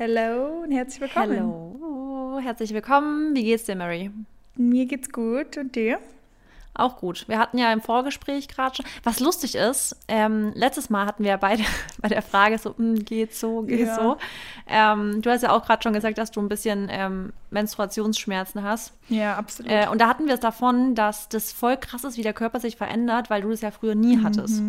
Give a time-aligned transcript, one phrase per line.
[0.00, 1.36] Hello und herzlich willkommen.
[1.36, 3.34] Hallo, herzlich willkommen.
[3.34, 4.12] Wie geht's dir, Mary?
[4.54, 5.98] Mir geht's gut und dir?
[6.72, 7.26] Auch gut.
[7.26, 11.30] Wir hatten ja im Vorgespräch gerade schon, was lustig ist, ähm, letztes Mal hatten wir
[11.30, 11.64] ja beide
[12.00, 13.96] bei der Frage so, hm, geht's so, geht's Ja.
[13.96, 14.16] so.
[14.68, 18.92] Ähm, du hast ja auch gerade schon gesagt, dass du ein bisschen ähm, Menstruationsschmerzen hast.
[19.08, 19.72] Ja, absolut.
[19.72, 22.60] Äh, und da hatten wir es davon, dass das voll krass ist, wie der Körper
[22.60, 24.62] sich verändert, weil du das ja früher nie hattest.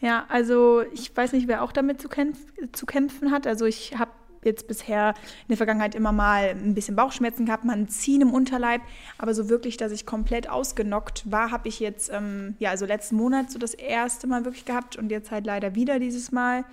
[0.00, 2.38] Ja, also ich weiß nicht, wer auch damit zu, kämpf
[2.72, 3.46] zu kämpfen hat.
[3.46, 4.10] Also ich habe
[4.44, 8.32] jetzt bisher in der Vergangenheit immer mal ein bisschen Bauchschmerzen gehabt, mal ein Ziehen im
[8.32, 8.82] Unterleib,
[9.18, 13.16] aber so wirklich, dass ich komplett ausgenockt war, habe ich jetzt, ähm, ja, also letzten
[13.16, 16.64] Monat so das erste Mal wirklich gehabt und jetzt halt leider wieder dieses Mal.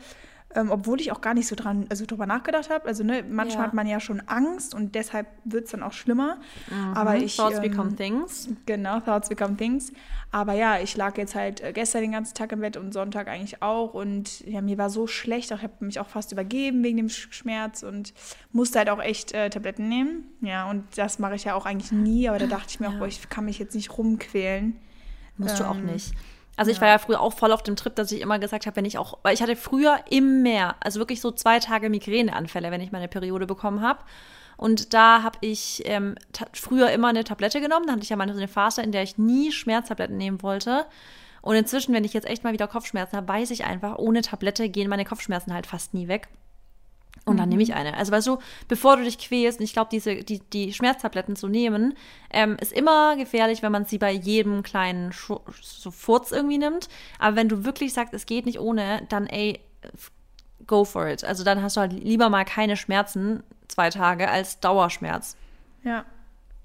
[0.54, 2.86] Ähm, obwohl ich auch gar nicht so dran, also drüber nachgedacht habe.
[2.86, 3.68] Also ne, manchmal Ja.
[3.68, 6.40] hat man ja schon Angst und deshalb wird es dann auch schlimmer.
[6.94, 8.50] Aber ich Thoughts ähm, become things.
[8.66, 9.94] Genau, Thoughts Become Things.
[10.32, 13.28] Aber ja, ich lag jetzt halt äh, gestern den ganzen Tag im Bett und Sonntag
[13.28, 13.94] eigentlich auch.
[13.94, 15.52] Und ja, mir war so schlecht.
[15.52, 18.14] Ich habe mich auch fast übergeben wegen dem Sch- Schmerz und
[18.52, 20.26] musste halt auch echt äh, Tabletten nehmen.
[20.42, 22.28] Ja, und das mache ich ja auch eigentlich nie.
[22.28, 23.00] Aber da dachte ich mir auch, Ja.
[23.00, 24.76] boah, ich kann mich jetzt nicht rumquälen.
[25.38, 26.14] Musst du auch Ähm, nicht.
[26.62, 28.76] Also ich war ja früher auch voll auf dem Trip, dass ich immer gesagt habe,
[28.76, 32.82] wenn ich auch, weil ich hatte früher immer, also wirklich so zwei Tage Migräneanfälle, wenn
[32.82, 34.04] ich meine Periode bekommen habe.
[34.58, 36.14] Und da habe ich ähm,
[36.54, 37.88] früher immer eine Tablette genommen.
[37.88, 40.86] Da hatte ich ja mal so eine Phase, in der ich nie Schmerztabletten nehmen wollte.
[41.42, 44.70] Und inzwischen, wenn ich jetzt echt mal wieder Kopfschmerzen habe, weiß ich einfach, ohne Tablette
[44.70, 46.28] gehen meine Kopfschmerzen halt fast nie weg.
[47.24, 47.96] Und dann nehme ich eine.
[47.96, 51.48] Also weißt du, bevor du dich quälst, und ich glaube, diese, die, die Schmerztabletten zu
[51.48, 51.94] nehmen,
[52.32, 56.90] ähm, ist immer gefährlich, wenn man sie bei jedem kleinen Schu so Furz irgendwie nimmt.
[57.20, 59.60] Aber wenn du wirklich sagst, es geht nicht ohne, dann ey,
[60.66, 61.24] go for it.
[61.24, 65.38] Also dann hast du halt lieber mal keine Schmerzen zwei Tage als Dauerschmerz.
[65.84, 66.06] Ja.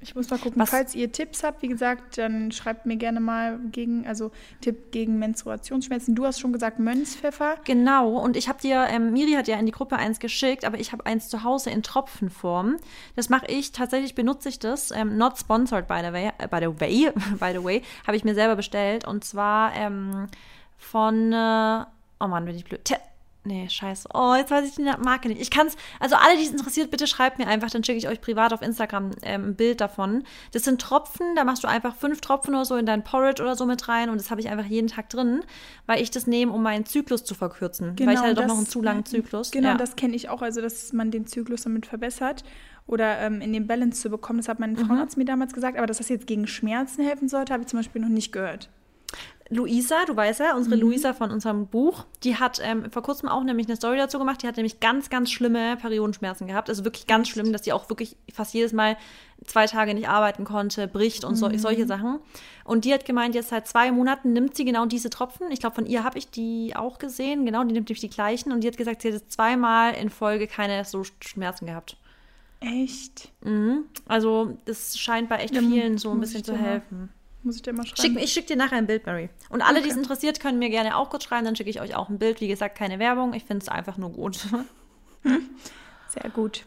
[0.07, 3.19] Ich muss mal gucken, Was- falls ihr Tipps habt, wie gesagt, dann schreibt mir gerne
[3.19, 6.15] mal gegen, also Tipp gegen Menstruationsschmerzen.
[6.15, 7.57] Du hast schon gesagt Mönchspfeffer.
[7.65, 10.79] Genau, und ich habe dir, ähm, Miri hat ja in die Gruppe eins geschickt, aber
[10.79, 12.77] ich habe eins zu Hause in Tropfenform.
[13.17, 14.93] Das mache ich, tatsächlich benutze ich das.
[14.93, 17.11] Ähm, not sponsored, by the way, äh, by the way,
[17.41, 19.07] by the way, habe ich mir selber bestellt.
[19.09, 20.29] Und zwar ähm,
[20.79, 21.85] von, äh,
[22.21, 22.89] oh Mann, bin ich blöd.
[23.47, 24.09] Nee, scheiße.
[24.13, 25.41] Oh, jetzt weiß ich die Marke nicht.
[25.41, 28.21] Ich kann's, also alle, die es interessiert, bitte schreibt mir einfach, dann schicke ich euch
[28.21, 30.25] privat auf Instagram ähm, ein Bild davon.
[30.51, 33.55] Das sind Tropfen, da machst du einfach fünf Tropfen oder so in dein Porridge oder
[33.55, 35.45] so mit rein und das habe ich einfach jeden Tag drin,
[35.87, 37.97] weil ich das nehme, um meinen Zyklus zu verkürzen.
[38.01, 39.53] weil ich hatte doch noch einen zu langen Zyklus.
[39.53, 39.77] Genau, ja.
[39.77, 42.43] das kenne ich auch, also dass man den Zyklus damit verbessert
[42.89, 44.39] oder ähm, in den Balance zu bekommen.
[44.41, 44.79] Das hat mein Mhm.
[44.87, 47.79] Frauenarzt mir damals gesagt, aber dass das jetzt gegen Schmerzen helfen sollte, habe ich zum
[47.79, 48.71] Beispiel noch nicht gehört.
[49.49, 50.83] Luisa, du weißt ja, unsere Mhm.
[50.83, 54.43] Luisa von unserem Buch, die hat ähm, vor kurzem auch nämlich eine Story dazu gemacht.
[54.43, 56.69] Die hat nämlich ganz, ganz schlimme Periodenschmerzen gehabt.
[56.69, 58.97] Also wirklich ganz schlimm, dass die auch wirklich fast jedes Mal
[59.45, 61.37] zwei Tage nicht arbeiten konnte, bricht und Mhm.
[61.37, 62.19] so, solche Sachen.
[62.65, 65.51] Und die hat gemeint, jetzt seit zwei Monaten nimmt sie genau diese Tropfen.
[65.53, 67.47] Ich glaube, von ihr habe ich die auch gesehen.
[67.47, 68.51] Genau, die nimmt nämlich die gleichen.
[68.51, 71.97] Und die hat gesagt, sie hat jetzt zweimal in Folge keine so Schmerzen gehabt.
[72.61, 73.29] Echt?
[73.45, 73.85] Mhm.
[74.09, 77.11] Also das scheint bei echt vielen so ein bisschen zu helfen.
[77.47, 78.19] Muss ich dir mal Schick, schreiben?
[78.19, 79.29] ich schicke dir nachher ein Bild, Mary.
[79.51, 80.03] Und alle, die es Okay.
[80.03, 82.41] interessiert, können mir gerne auch kurz schreiben, dann schicke ich euch auch ein Bild.
[82.41, 83.35] Wie gesagt, keine Werbung.
[83.35, 84.37] Ich finde es einfach nur gut.
[86.09, 86.65] Sehr gut.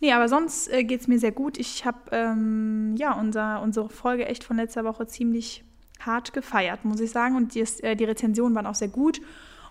[0.00, 1.58] Nee, aber sonst äh, geht es mir sehr gut.
[1.58, 5.64] Ich habe ähm, ja unser, unsere Folge echt von letzter Woche ziemlich
[6.00, 7.36] hart gefeiert, muss ich sagen.
[7.36, 9.20] Und die, äh, die Rezensionen waren auch sehr gut.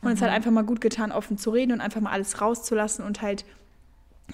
[0.02, 3.04] Und es hat einfach mal gut getan, offen zu reden und einfach mal alles rauszulassen
[3.06, 3.46] und halt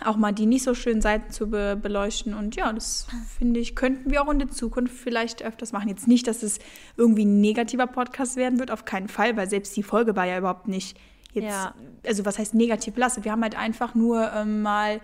[0.06, 2.34] auch mal die nicht so schönen Seiten zu be beleuchten.
[2.34, 3.08] Und ja, das
[3.38, 5.90] finde ich, könnten wir auch in der Zukunft vielleicht öfters machen.
[5.90, 6.60] Jetzt nicht, dass es
[6.98, 10.38] irgendwie ein negativer Podcast werden wird, auf keinen Fall, weil selbst die Folge war ja
[10.38, 10.98] überhaupt nicht
[11.34, 11.74] jetzt, Ja.
[12.06, 13.26] also was heißt negativ belastet?
[13.26, 15.02] Wir haben halt einfach nur ähm, mal,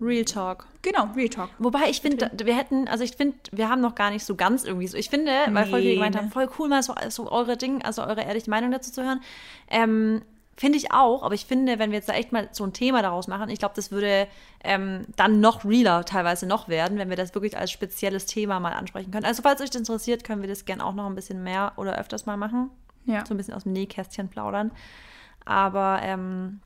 [0.00, 0.66] Real Talk.
[0.82, 1.48] genau, Real Talk.
[1.58, 4.64] Wobei ich finde, wir hätten, also ich finde, wir haben noch gar nicht so ganz
[4.64, 4.96] irgendwie so.
[4.98, 6.20] Ich finde, weil voll viele Nee, gemeint ne?
[6.20, 9.20] haben, voll cool mal so, so eure Dinge, also eure ehrliche Meinung dazu zu hören.
[9.70, 10.22] Ähm,
[10.56, 13.02] finde ich auch, aber ich finde, wenn wir jetzt da echt mal so ein Thema
[13.02, 14.28] daraus machen, ich glaube, das würde
[14.62, 18.72] ähm, dann noch realer teilweise noch werden, wenn wir das wirklich als spezielles Thema mal
[18.72, 19.24] ansprechen können.
[19.24, 21.98] Also falls euch das interessiert, können wir das gerne auch noch ein bisschen mehr oder
[21.98, 22.70] öfters mal machen.
[23.06, 23.24] Ja.
[23.26, 24.70] so ein bisschen aus dem Nähkästchen plaudern.
[25.44, 26.60] Aber ähm,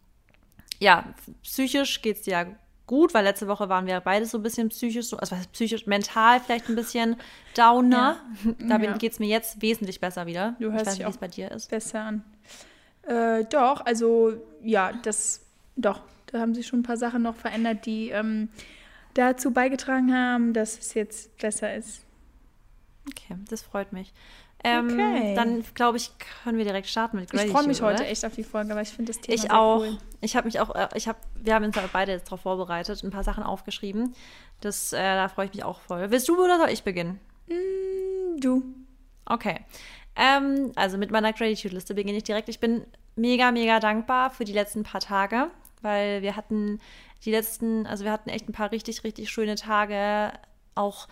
[0.79, 1.05] ja,
[1.43, 2.47] psychisch geht es dir ja
[2.87, 6.41] gut, weil letzte Woche waren wir beide so ein bisschen psychisch, so, also psychisch, mental
[6.41, 7.17] vielleicht ein bisschen
[7.57, 8.19] downer.
[8.59, 8.93] Da Ja.
[8.99, 10.57] geht es mir jetzt wesentlich besser wieder.
[10.59, 11.71] Du ich hörst weiß nicht, wie es bei dir ist.
[11.71, 12.25] besser an.
[13.09, 15.41] Äh, doch, also ja, das,
[15.77, 18.49] doch, da haben sich schon ein paar Sachen noch verändert, die ähm,
[19.15, 22.03] dazu beigetragen haben, dass es jetzt besser ist.
[23.09, 24.13] Okay, das freut mich.
[24.65, 25.35] Ähm, Okay.
[25.37, 26.11] Dann glaube ich,
[26.43, 27.47] können wir direkt starten mit Gratitude.
[27.47, 28.11] ich freue mich heute oder?
[28.11, 29.81] echt auf die Folge, weil ich finde das Thema Ich sehr auch.
[29.81, 29.99] cool.
[30.21, 33.11] Ich habe mich auch, äh, ich habe, wir haben uns beide jetzt darauf vorbereitet, ein
[33.11, 34.15] paar Sachen aufgeschrieben.
[34.61, 36.11] Das, äh, da freue ich mich auch voll.
[36.11, 37.21] Willst du oder soll ich beginnen?
[37.47, 38.63] Mm, Du.
[39.27, 39.61] Okay.
[40.19, 42.49] Ähm, also mit meiner Gratitude-Liste beginne ich direkt.
[42.49, 42.85] Ich bin
[43.17, 45.51] mega, mega dankbar für die letzten paar Tage.
[45.81, 46.81] weil wir hatten
[47.25, 50.33] die letzten, also wir hatten echt ein paar richtig, richtig schöne Tage.
[50.75, 51.07] Auch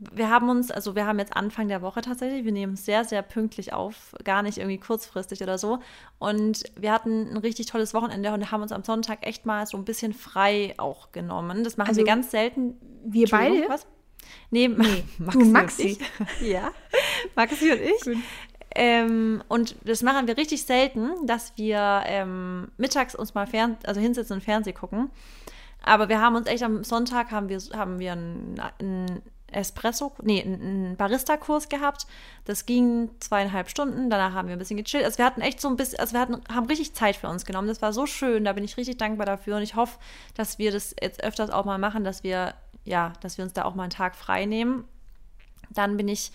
[0.00, 3.04] wir haben uns, also wir haben jetzt Anfang der Woche tatsächlich, wir nehmen es sehr,
[3.04, 5.78] sehr pünktlich auf, gar nicht irgendwie kurzfristig oder so.
[6.18, 9.76] Und wir hatten ein richtig tolles Wochenende und haben uns am Sonntag echt mal so
[9.76, 11.64] ein bisschen frei auch genommen.
[11.64, 12.80] Das machen also wir ganz selten.
[13.04, 13.68] Wir beide?
[13.68, 13.86] Was?
[14.50, 15.82] Nee, nee Maxi du Maxi.
[15.82, 16.48] Und ich.
[16.48, 16.70] ja,
[17.34, 18.18] Maxi und ich.
[18.74, 24.00] Ähm, und das machen wir richtig selten, dass wir ähm, mittags uns mal fern, also
[24.00, 25.10] hinsetzen und Fernsehen gucken.
[25.82, 29.22] Aber wir haben uns echt am Sonntag haben wir, haben wir ein, ein
[29.52, 32.06] Espresso, nee, einen Barista-Kurs gehabt.
[32.44, 34.10] Das ging zweieinhalb Stunden.
[34.10, 35.04] Danach haben wir ein bisschen gechillt.
[35.04, 37.44] Also wir hatten echt so ein bisschen, also wir hatten, haben richtig Zeit für uns
[37.44, 37.68] genommen.
[37.68, 38.44] Das war so schön.
[38.44, 39.56] Da bin ich richtig dankbar dafür.
[39.56, 39.98] Und ich hoffe,
[40.34, 42.54] dass wir das jetzt öfters auch mal machen, dass wir,
[42.84, 44.84] ja, dass wir uns da auch mal einen Tag frei nehmen.
[45.70, 46.32] Dann bin ich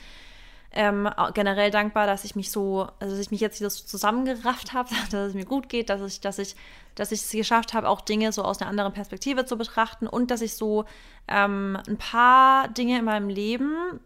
[0.72, 4.74] ähm, generell dankbar, dass ich mich so, also dass ich mich jetzt wieder so zusammengerafft
[4.74, 6.56] habe, dass es mir gut geht, dass ich, dass ich,
[6.96, 10.32] dass ich es geschafft habe, auch Dinge so aus einer anderen Perspektive zu betrachten und
[10.32, 10.86] dass ich so
[11.28, 14.00] ähm, ein paar Dinge in meinem Leben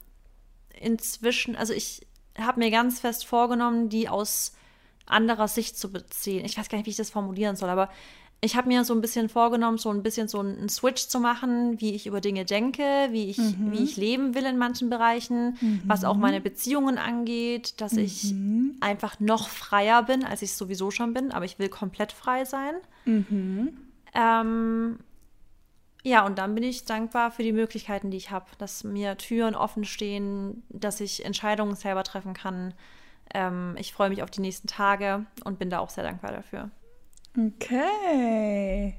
[0.79, 2.07] inzwischen, also ich
[2.37, 4.53] habe mir ganz fest vorgenommen, die aus
[5.05, 6.45] anderer Sicht zu beziehen.
[6.45, 7.89] Ich weiß gar nicht, wie ich das formulieren soll, aber
[8.41, 11.81] ich habe mir so ein bisschen vorgenommen, so ein bisschen so einen Switch zu machen,
[11.81, 13.71] wie ich über Dinge denke, wie ich, mhm.
[13.71, 15.81] wie ich leben will in manchen Bereichen, mhm.
[15.85, 17.99] was auch meine Beziehungen angeht, dass mhm.
[17.99, 18.33] ich
[18.79, 22.75] einfach noch freier bin, als ich sowieso schon bin, aber ich will komplett frei sein.
[23.03, 23.77] Mhm.
[24.13, 24.99] Ähm,
[26.03, 29.53] ja, und dann bin ich dankbar für die Möglichkeiten, die ich habe, dass mir Türen
[29.53, 32.73] offen stehen, dass ich Entscheidungen selber treffen kann.
[33.33, 36.71] Ähm, ich freue mich auf die nächsten Tage und bin da auch sehr dankbar dafür.
[37.47, 38.95] Okay.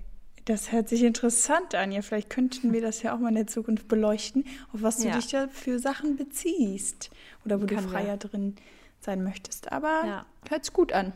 [0.47, 1.93] Das hört sich interessant an.
[1.93, 5.09] Ja, vielleicht könnten wir das ja auch mal in der Zukunft beleuchten, auf was du
[5.09, 5.15] ja.
[5.15, 7.11] dich da für Sachen beziehst
[7.45, 8.17] oder wo Kann du freier ja.
[8.17, 8.57] drin
[9.01, 9.71] sein möchtest.
[9.71, 10.27] Aber ja.
[10.49, 11.13] hört's gut an.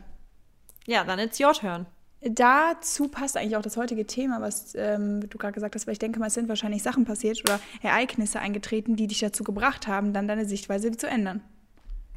[0.87, 1.87] Ja, dann it's your turn.
[2.21, 5.99] Dazu passt eigentlich auch das heutige Thema, was ähm, du gerade gesagt hast, weil ich
[5.99, 10.15] denke mal, es sind wahrscheinlich Sachen passiert oder Ereignisse eingetreten, die dich dazu gebracht haben,
[10.15, 11.43] dann deine Sichtweise zu ändern.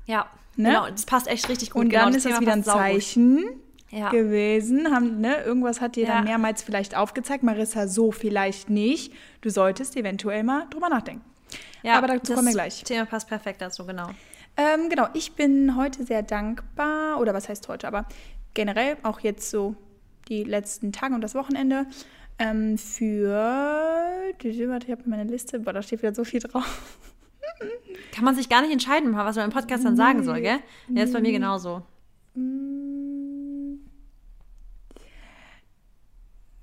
[0.06, 0.70] Ja, ne?
[0.70, 1.84] genau, das passt echt richtig gut.
[1.84, 3.44] Und genau, dann ist das wieder ein Zeichen,
[3.92, 4.10] ja.
[4.10, 4.94] gewesen.
[4.94, 6.16] Haben, ne, irgendwas hat dir ja.
[6.16, 7.44] dann mehrmals vielleicht aufgezeigt.
[7.44, 9.14] Marissa, so vielleicht nicht.
[9.42, 11.24] Du solltest eventuell mal drüber nachdenken.
[11.84, 12.80] Ja, aber dazu kommen wir gleich.
[12.80, 14.10] Das Thema passt perfekt dazu, genau.
[14.58, 18.08] Ähm, genau, ich bin heute sehr dankbar, oder was heißt heute, aber
[18.56, 19.76] generell auch jetzt so
[20.30, 21.86] die letzten Tage und das Wochenende
[22.40, 23.30] ähm, für.
[23.30, 26.98] Warte, ich habe meine Liste, boah, da steht wieder so viel drauf.
[28.12, 30.60] Kann man sich gar nicht entscheiden, was man im Podcast dann sagen soll, gell?
[30.90, 31.84] Ja, ist bei mir genauso.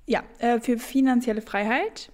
[0.07, 2.11] Ja, äh, für finanzielle Freiheit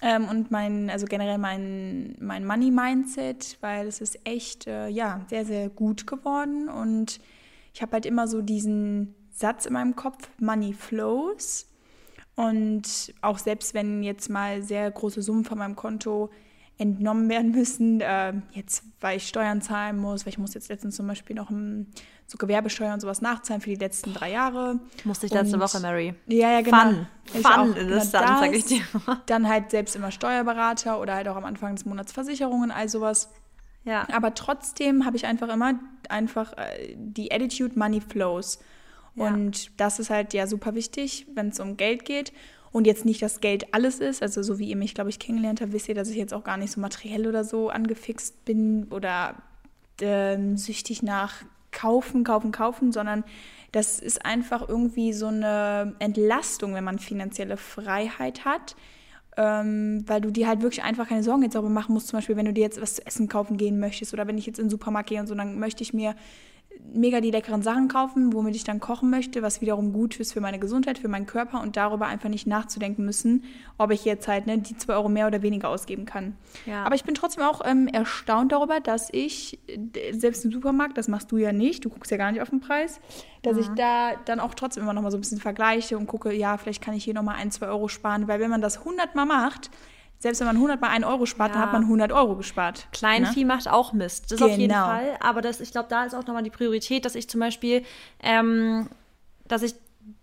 [0.00, 5.44] ähm, und mein, also generell mein, mein Money-Mindset, weil es ist echt, äh, ja, sehr,
[5.44, 7.20] sehr gut geworden und
[7.74, 11.66] ich habe halt immer so diesen Satz in meinem Kopf, Money flows.
[12.34, 16.30] Und auch selbst wenn jetzt mal sehr große Summen von meinem Konto
[16.78, 20.96] entnommen werden müssen, äh, jetzt weil ich Steuern zahlen muss, weil ich muss jetzt letztens
[20.96, 21.92] zum Beispiel noch ein
[22.26, 24.78] so Gewerbesteuer und sowas nachzahlen für die letzten drei Jahre.
[25.04, 26.14] Musste ich letzte und, Woche, Mary.
[26.26, 26.78] Ja, ja, genau.
[26.78, 27.06] Fun.
[27.24, 28.82] Ich Fun ist es dann, sag ich dir.
[29.26, 33.30] Dann halt selbst immer Steuerberater oder halt auch am Anfang des Monats Versicherungen, all sowas.
[33.84, 34.06] Ja.
[34.12, 35.74] Aber trotzdem habe ich einfach immer
[36.10, 38.58] einfach äh, die Attitude Money Flows.
[39.16, 39.70] Und ja.
[39.78, 42.32] das ist halt ja super wichtig, wenn es um Geld geht.
[42.72, 44.22] Und jetzt nicht, dass Geld alles ist.
[44.22, 46.44] Also so wie ihr mich, glaube ich, kennengelernt habt, wisst ihr, dass ich jetzt auch
[46.44, 49.36] gar nicht so materiell oder so angefixt bin oder
[50.00, 53.24] ähm, süchtig nach kaufen, kaufen, kaufen, sondern
[53.72, 58.76] das ist einfach irgendwie so eine Entlastung, wenn man finanzielle Freiheit hat.
[59.36, 62.36] Ähm, weil du dir halt wirklich einfach keine Sorgen jetzt darüber machen musst, zum Beispiel,
[62.36, 64.64] wenn du dir jetzt was zu essen kaufen gehen möchtest oder wenn ich jetzt in
[64.64, 66.16] den Supermarkt gehe und so, dann möchte ich mir
[66.92, 70.40] mega die leckeren Sachen kaufen, womit ich dann kochen möchte, was wiederum gut ist für
[70.40, 73.44] meine Gesundheit, für meinen Körper und darüber einfach nicht nachzudenken müssen,
[73.76, 76.36] ob ich jetzt halt ne, die zwei Euro mehr oder weniger ausgeben kann.
[76.66, 76.84] Ja.
[76.84, 79.58] Aber ich bin trotzdem auch ähm, erstaunt darüber, dass ich,
[80.12, 82.60] selbst im Supermarkt, das machst du ja nicht, du guckst ja gar nicht auf den
[82.60, 83.00] Preis,
[83.42, 83.60] dass mhm.
[83.60, 86.56] ich da dann auch trotzdem immer noch mal so ein bisschen vergleiche und gucke, ja,
[86.56, 89.26] vielleicht kann ich hier noch mal ein, zwei Euro sparen, weil wenn man das hundertmal
[89.26, 89.70] macht,
[90.18, 91.54] selbst wenn man 100 mal 1 Euro spart, ja.
[91.54, 92.88] dann hat man 100 Euro gespart.
[92.92, 93.46] Kleinvieh ne?
[93.46, 94.30] macht auch Mist.
[94.30, 94.50] Das genau.
[94.50, 94.86] auf jeden genau.
[94.86, 95.16] Fall.
[95.20, 97.84] Aber das, ich glaube, da ist auch nochmal die Priorität, dass ich zum Beispiel,
[98.20, 98.88] ähm,
[99.46, 99.74] dass ich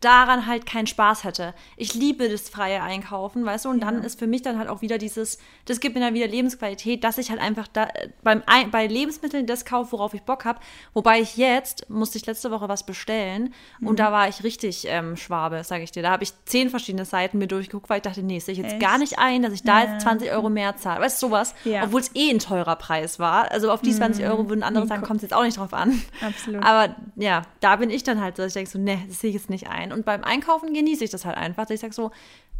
[0.06, 1.54] daran halt keinen Spaß hätte.
[1.76, 3.92] Ich liebe das freie Einkaufen, weißt du, und ja.
[3.92, 7.04] dann ist für mich dann halt auch wieder dieses, das gibt mir dann wieder Lebensqualität,
[7.04, 7.88] dass ich halt einfach da
[8.24, 10.60] beim bei Lebensmitteln das kaufe, worauf ich Bock habe.
[10.94, 13.88] Wobei ich jetzt musste ich letzte Woche was bestellen mhm.
[13.88, 16.04] und da war ich richtig ähm, Schwabe, sage ich dir.
[16.04, 18.74] Da habe ich zehn verschiedene Seiten mir durchgeguckt, weil ich dachte, nee, sehe ich jetzt
[18.74, 18.82] Echt?
[18.82, 19.92] gar nicht ein, dass ich da ja.
[19.92, 21.02] jetzt 20 Euro mehr zahle.
[21.02, 21.56] Weißt du, sowas?
[21.64, 21.84] Ja.
[21.84, 23.52] Obwohl es eh ein teurer Preis war.
[23.52, 24.32] Also auf die 20 mhm.
[24.32, 26.02] Euro würden andere sagen, kommt es jetzt auch nicht drauf an.
[26.22, 26.64] Absolut.
[26.64, 29.36] Aber ja, da bin ich dann halt so, ich denke so, nee, das sehe ich
[29.36, 29.92] jetzt nicht ein.
[29.96, 31.70] Und beim Einkaufen genieße ich das halt einfach.
[31.70, 32.12] Ich sage so,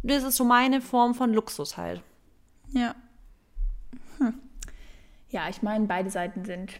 [0.02, 2.02] das ist so meine Form von Luxus halt.
[2.72, 2.94] Ja.
[4.18, 4.34] Hm.
[5.30, 6.72] Ja, ich meine, beide Seiten sind.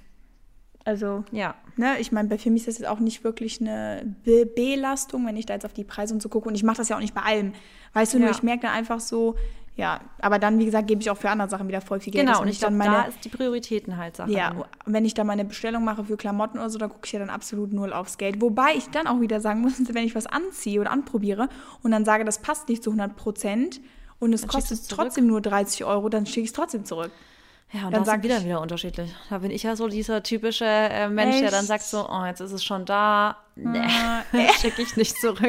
[0.85, 1.57] Also, Ja.
[1.77, 5.27] ne, ich meine, bei für mich ist das jetzt auch nicht wirklich eine Be Belastung,
[5.27, 6.49] wenn ich da jetzt auf die Preise und so gucke.
[6.49, 7.53] Und ich mache das ja auch nicht bei allem.
[7.93, 8.35] Weißt du, nur Ja.
[8.35, 9.35] ich merke dann einfach so,
[9.77, 12.27] ja, aber dann, wie gesagt, gebe ich auch für andere Sachen wieder voll viel Geld.
[12.27, 14.31] Genau, und ich glaube, dann da ist die Prioritäten halt Sache.
[14.31, 14.55] Ja,
[14.87, 17.29] wenn ich da meine Bestellung mache für Klamotten oder so, da gucke ich ja dann
[17.29, 18.41] absolut null aufs Geld.
[18.41, 21.51] Wobei ich dann auch wieder sagen muss, wenn ich was anziehe oder anprobiere
[21.83, 23.81] und dann sage, das passt nicht zu 100 Prozent
[24.19, 27.11] und es Dann kostet trotzdem nur 30 Euro, dann schicke ich es trotzdem zurück.
[27.73, 29.11] Ja, und Dann das sag ist wieder wieder unterschiedlich.
[29.29, 31.69] Da bin ich ja so dieser typische äh, Mensch, der dann Echt?
[31.69, 33.39] sagt so, oh, jetzt ist es schon da.
[33.57, 34.23] Nee, Ah,
[34.61, 35.41] schicke ich nicht zurück.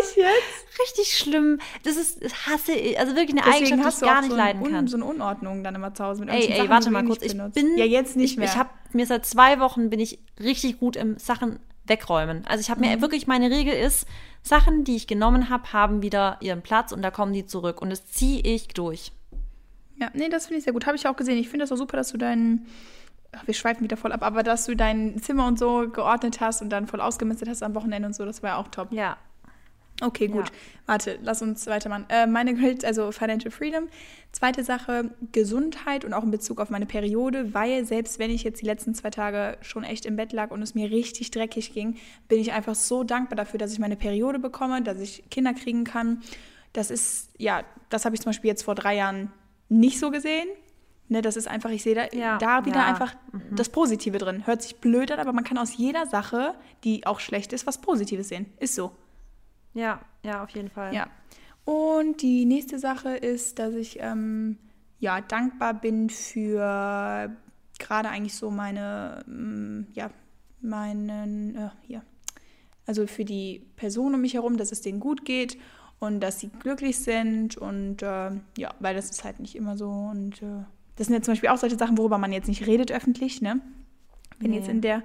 [0.00, 0.80] Echt jetzt?
[0.80, 1.58] Richtig schlimm.
[1.84, 2.98] Das ist, das hasse ich.
[2.98, 4.74] Also wirklich eine Deswegen Eigenschaft, die ich du gar nicht so, leiden kann.
[4.74, 7.22] Un, so eine Unordnung dann immer zu Hause mit Ey, ey, Sachen, warte mal kurz.
[7.22, 7.54] Ich benutzt.
[7.54, 7.76] bin.
[7.76, 8.48] Ja, jetzt nicht ich, mehr.
[8.48, 12.44] Ich habe mir seit zwei Wochen bin ich richtig gut im Sachen wegräumen.
[12.46, 12.86] Also ich habe Mhm.
[12.90, 14.06] mir wirklich meine Regel ist,
[14.42, 17.80] Sachen, die ich genommen habe, haben wieder ihren Platz und da kommen die zurück.
[17.82, 19.12] Und das ziehe ich durch.
[19.98, 20.86] Ja, nee, das finde ich sehr gut.
[20.86, 21.38] Habe ich auch gesehen.
[21.38, 22.66] Ich finde das auch super, dass du deinen.
[23.44, 26.70] Wir schweifen wieder voll ab, aber dass du dein Zimmer und so geordnet hast und
[26.70, 28.92] dann voll ausgemistet hast am Wochenende und so, das war ja auch top.
[28.92, 29.18] Ja.
[30.00, 30.46] Okay, gut.
[30.46, 30.54] Ja.
[30.86, 32.04] Warte, lass uns weitermachen.
[32.08, 33.88] Äh, meine Grades, also Financial Freedom.
[34.30, 38.60] Zweite Sache, Gesundheit und auch in Bezug auf meine Periode, weil selbst wenn ich jetzt
[38.60, 41.96] die letzten zwei Tage schon echt im Bett lag und es mir richtig dreckig ging,
[42.28, 45.84] bin ich einfach so dankbar dafür, dass ich meine Periode bekomme, dass ich Kinder kriegen
[45.84, 46.22] kann.
[46.74, 49.32] Das ist, ja, das habe ich zum Beispiel jetzt vor drei Jahren
[49.68, 50.48] nicht so gesehen.
[51.08, 52.86] Ne, das ist einfach, ich sehe da, Ja, da wieder ja.
[52.86, 53.14] einfach
[53.52, 54.44] das Positive drin.
[54.46, 57.80] Hört sich blöd an, aber man kann aus jeder Sache, die auch schlecht ist, was
[57.80, 58.46] Positives sehen.
[58.58, 58.90] Ist so.
[59.72, 60.92] Ja, ja, auf jeden Fall.
[60.92, 61.06] Ja.
[61.64, 64.58] Und die nächste Sache ist, dass ich ähm,
[64.98, 67.30] ja dankbar bin für
[67.78, 70.10] gerade eigentlich so meine, ähm, ja,
[70.60, 72.02] meinen, äh, hier,
[72.86, 75.58] also für die Personen um mich herum, dass es denen gut geht
[75.98, 79.88] und dass sie glücklich sind und äh, ja, weil das ist halt nicht immer so
[79.88, 80.64] und äh,
[80.96, 83.60] das sind jetzt zum Beispiel auch solche Sachen, worüber man jetzt nicht redet öffentlich, ne?
[84.38, 84.58] Wenn Nee.
[84.58, 85.02] jetzt in der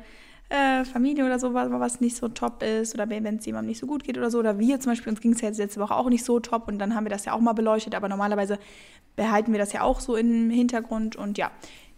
[0.49, 3.79] äh, Familie oder so was, was nicht so top ist oder wenn es jemandem nicht
[3.79, 5.79] so gut geht oder so oder wir zum Beispiel, uns ging es ja jetzt letzte
[5.79, 8.09] Woche auch nicht so top und dann haben wir das ja auch mal beleuchtet, aber
[8.09, 8.59] normalerweise
[9.15, 11.51] behalten wir das ja auch so im Hintergrund und ja,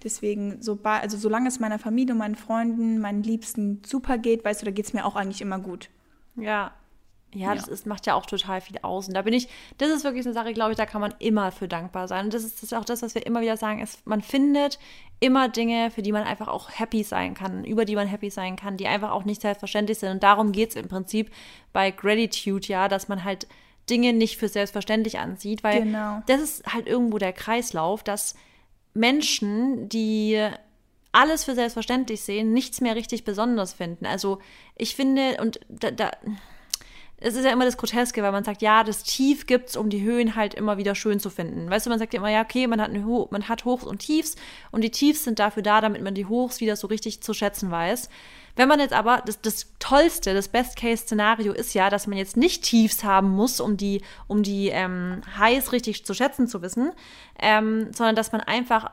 [0.04, 4.62] deswegen, so, also solange es meiner Familie und meinen Freunden, meinen Liebsten super geht, weißt
[4.62, 5.90] du, da geht es mir auch eigentlich immer gut.
[6.36, 6.74] Ja.
[7.34, 7.56] Ja, Ja.
[7.56, 9.08] das ist, macht ja auch total viel aus.
[9.08, 9.48] Und da bin ich,
[9.78, 12.26] das ist wirklich eine Sache, glaube ich, da kann man immer für dankbar sein.
[12.26, 14.80] Und das ist, das ist auch das, was wir immer wieder sagen, ist, man findet
[15.20, 18.56] immer Dinge, für die man einfach auch happy sein kann, über die man happy sein
[18.56, 20.12] kann, die einfach auch nicht selbstverständlich sind.
[20.12, 21.32] Und darum geht es im Prinzip
[21.72, 23.48] bei Gratitude, ja, dass man halt
[23.90, 26.22] Dinge nicht für selbstverständlich ansieht, weil Genau.
[26.28, 28.36] das ist halt irgendwo der Kreislauf, dass
[28.94, 30.48] Menschen, die
[31.12, 34.06] alles für selbstverständlich sehen, nichts mehr richtig besonders finden.
[34.06, 34.40] Also
[34.76, 36.12] ich finde, und da, da
[37.24, 40.02] es ist ja immer das Groteske, weil man sagt, ja, das Tief gibt's, um die
[40.02, 41.70] Höhen halt immer wieder schön zu finden.
[41.70, 43.86] Weißt du, man sagt ja immer, ja, okay, man hat, eine Ho man hat Hochs
[43.86, 44.36] und Tiefs
[44.72, 47.72] und die Tiefs sind dafür da, damit man die Hochs wieder so richtig zu schätzen
[47.72, 48.10] weiß.
[48.58, 52.64] Wenn man jetzt aber, das, das Tollste, das Best-Case-Szenario ist ja, dass man jetzt nicht
[52.64, 56.92] Tiefs haben muss, um die, um die ähm, Highs richtig zu schätzen zu wissen,
[57.40, 58.92] ähm, sondern dass man einfach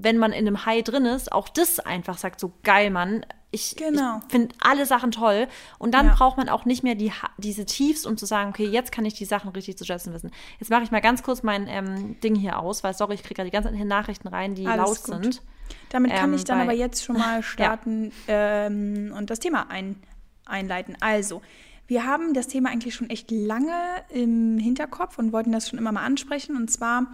[0.00, 3.26] wenn man in einem High drin ist, auch das einfach sagt, so geil, Mann.
[3.50, 4.20] Ich, Genau.
[4.26, 5.48] ich finde alle Sachen toll.
[5.78, 6.14] Und dann Ja.
[6.14, 9.14] braucht man auch nicht mehr die, diese Tiefs, um zu sagen, okay, jetzt kann ich
[9.14, 10.30] die Sachen richtig zu schätzen wissen.
[10.60, 13.34] Jetzt mache ich mal ganz kurz mein ähm, Ding hier aus, weil, sorry, ich kriege
[13.36, 15.24] gerade die ganze Zeit hier Nachrichten rein, die Alles laut gut.
[15.24, 15.42] sind.
[15.90, 19.96] Damit kann Ähm, ich dann aber jetzt schon mal starten ähm, und das Thema ein,
[20.44, 20.96] einleiten.
[21.00, 21.40] Also,
[21.86, 23.72] wir haben das Thema eigentlich schon echt lange
[24.10, 26.54] im Hinterkopf und wollten das schon immer mal ansprechen.
[26.54, 27.06] Und zwar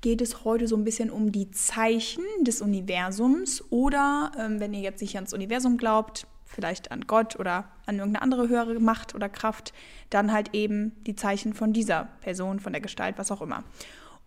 [0.00, 4.80] geht es heute so ein bisschen um die Zeichen des Universums oder, ähm, wenn ihr
[4.80, 9.28] jetzt nicht ans Universum glaubt, vielleicht an Gott oder an irgendeine andere höhere Macht oder
[9.28, 9.72] Kraft,
[10.10, 13.64] dann halt eben die Zeichen von dieser Person, von der Gestalt, was auch immer.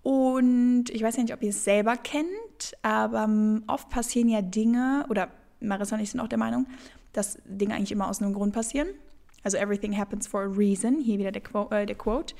[0.04, 4.42] Und ich weiß ja nicht, ob ihr es selber kennt, aber ähm, oft passieren ja
[4.42, 6.68] Dinge, oder Marissa und ich sind auch der Meinung,
[7.14, 8.88] dass Dinge eigentlich immer aus einem Grund passieren.
[9.44, 12.36] Also everything happens for a reason, hier wieder der, Quo äh, der Quote.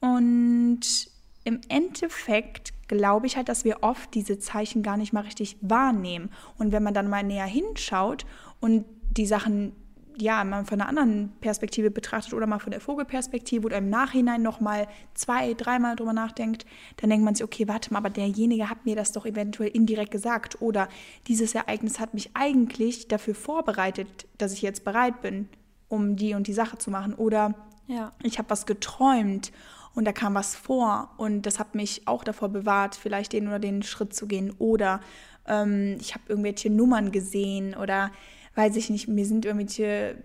[0.00, 1.11] Und
[1.44, 6.30] im Endeffekt glaube ich halt, dass wir oft diese Zeichen gar nicht mal richtig wahrnehmen.
[6.58, 8.26] Und wenn man dann mal näher hinschaut
[8.60, 8.84] und
[9.16, 9.72] die Sachen
[10.18, 14.42] ja, mal von einer anderen Perspektive betrachtet oder mal von der Vogelperspektive oder im Nachhinein
[14.42, 16.66] nochmal zwei, dreimal drüber nachdenkt,
[16.98, 20.10] dann denkt man sich, okay, warte mal, aber derjenige hat mir das doch eventuell indirekt
[20.10, 20.88] gesagt oder
[21.28, 25.48] dieses Ereignis hat mich eigentlich dafür vorbereitet, dass ich jetzt bereit bin,
[25.88, 27.54] um die und die Sache zu machen oder
[27.86, 28.12] Ja.
[28.22, 29.52] ich habe was geträumt
[29.94, 33.58] und da kam was vor und das hat mich auch davor bewahrt, vielleicht den oder
[33.58, 35.00] den Schritt zu gehen oder
[35.46, 38.10] ähm, ich habe irgendwelche Nummern gesehen oder
[38.54, 40.16] weiß ich nicht, mir sind irgendwelche,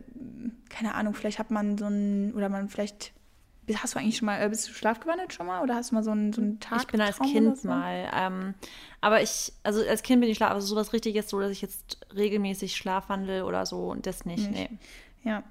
[0.70, 3.14] keine Ahnung, vielleicht hat man so ein, oder man vielleicht
[3.76, 6.04] Hast du eigentlich schon mal, äh, bist du schlafgewandelt schon mal oder hast du mal
[6.04, 6.84] so einen, so einen Tag?
[6.84, 7.68] Ich bin als Kind so?
[7.68, 8.10] mal.
[8.16, 8.54] Ähm,
[9.02, 12.00] aber ich, also als Kind bin ich schlaf, also sowas richtiges, so dass ich jetzt
[12.16, 14.72] regelmäßig schlafwandel oder so und das nicht, nicht.
[14.72, 14.78] nee.
[15.30, 15.44] Ja.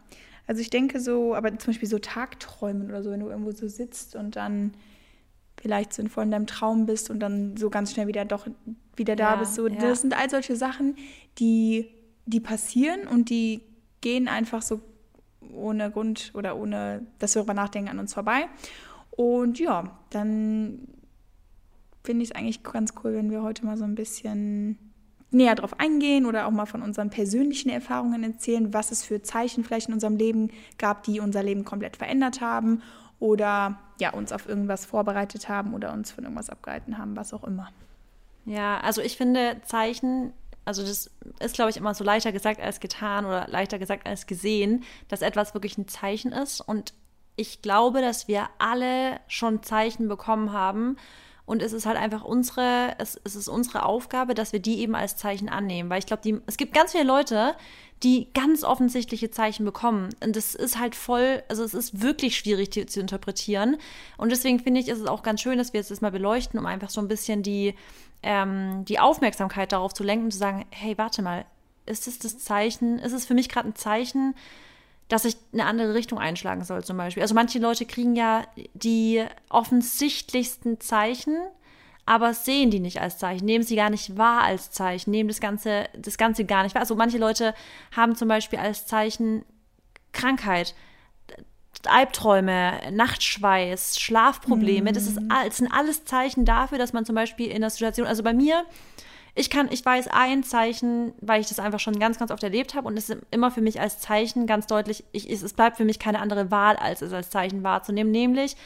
[0.46, 3.68] Also ich denke so, aber zum Beispiel so Tagträumen oder so, wenn du irgendwo so
[3.68, 4.74] sitzt und dann
[5.60, 8.46] vielleicht so voll in deinem Traum bist und dann so ganz schnell wieder doch
[8.94, 9.54] wieder da ja, bist.
[9.54, 9.74] So, ja.
[9.74, 10.96] Das sind all solche Sachen,
[11.38, 11.88] die,
[12.26, 13.62] die passieren und die
[14.00, 14.80] gehen einfach so
[15.52, 18.46] ohne Grund oder ohne, dass wir darüber nachdenken, an uns vorbei.
[19.10, 20.88] Und ja, dann
[22.04, 24.85] finde ich es eigentlich ganz cool, wenn wir heute mal so ein bisschen
[25.30, 29.64] näher drauf eingehen oder auch mal von unseren persönlichen Erfahrungen erzählen, was es für Zeichen
[29.64, 32.82] vielleicht in unserem Leben gab, die unser Leben komplett verändert haben
[33.18, 37.44] oder ja, uns auf irgendwas vorbereitet haben oder uns von irgendwas abgehalten haben, was auch
[37.44, 37.68] immer.
[38.44, 40.32] Ja, also ich finde Zeichen
[40.66, 44.26] also das ist, glaube ich, immer so leichter gesagt als getan oder leichter gesagt als
[44.26, 46.60] gesehen, dass etwas wirklich ein Zeichen ist.
[46.60, 46.92] Und
[47.36, 50.96] ich glaube, dass wir alle schon Zeichen bekommen haben.
[51.46, 54.96] Und es ist halt einfach unsere, es, es ist unsere Aufgabe, dass wir die eben
[54.96, 55.88] als Zeichen annehmen.
[55.88, 57.54] Weil ich glaube, es gibt ganz viele Leute,
[58.02, 60.10] die ganz offensichtliche Zeichen bekommen.
[60.22, 63.76] Und das ist halt voll, also es ist wirklich schwierig die, zu interpretieren.
[64.18, 66.58] Und deswegen finde ich, ist es auch ganz schön, dass wir jetzt das mal beleuchten,
[66.58, 67.74] um einfach so ein bisschen die,
[68.22, 71.46] ähm, die Aufmerksamkeit darauf zu lenken und zu sagen, hey, warte mal,
[71.86, 74.34] ist es das Zeichen, ist es für mich gerade ein Zeichen,
[75.08, 77.22] dass ich eine andere Richtung einschlagen soll zum Beispiel.
[77.22, 78.44] Also manche Leute kriegen ja
[78.74, 81.36] die offensichtlichsten Zeichen,
[82.06, 85.40] aber sehen die nicht als Zeichen, nehmen sie gar nicht wahr als Zeichen, nehmen das
[85.40, 86.82] Ganze, das Ganze gar nicht wahr.
[86.82, 87.54] Also manche Leute
[87.94, 89.44] haben zum Beispiel als Zeichen
[90.12, 90.74] Krankheit,
[91.84, 94.94] Albträume, Nachtschweiß, Schlafprobleme, mhm.
[94.94, 98.22] das, ist, das sind alles Zeichen dafür, dass man zum Beispiel in der Situation, also
[98.22, 98.64] bei mir,
[99.38, 102.74] ich kann, ich weiß ein Zeichen, weil ich das einfach schon ganz, ganz oft erlebt
[102.74, 105.84] habe und es ist immer für mich als Zeichen ganz deutlich, ich, es bleibt für
[105.84, 108.56] mich keine andere Wahl, als es als Zeichen wahrzunehmen, nämlich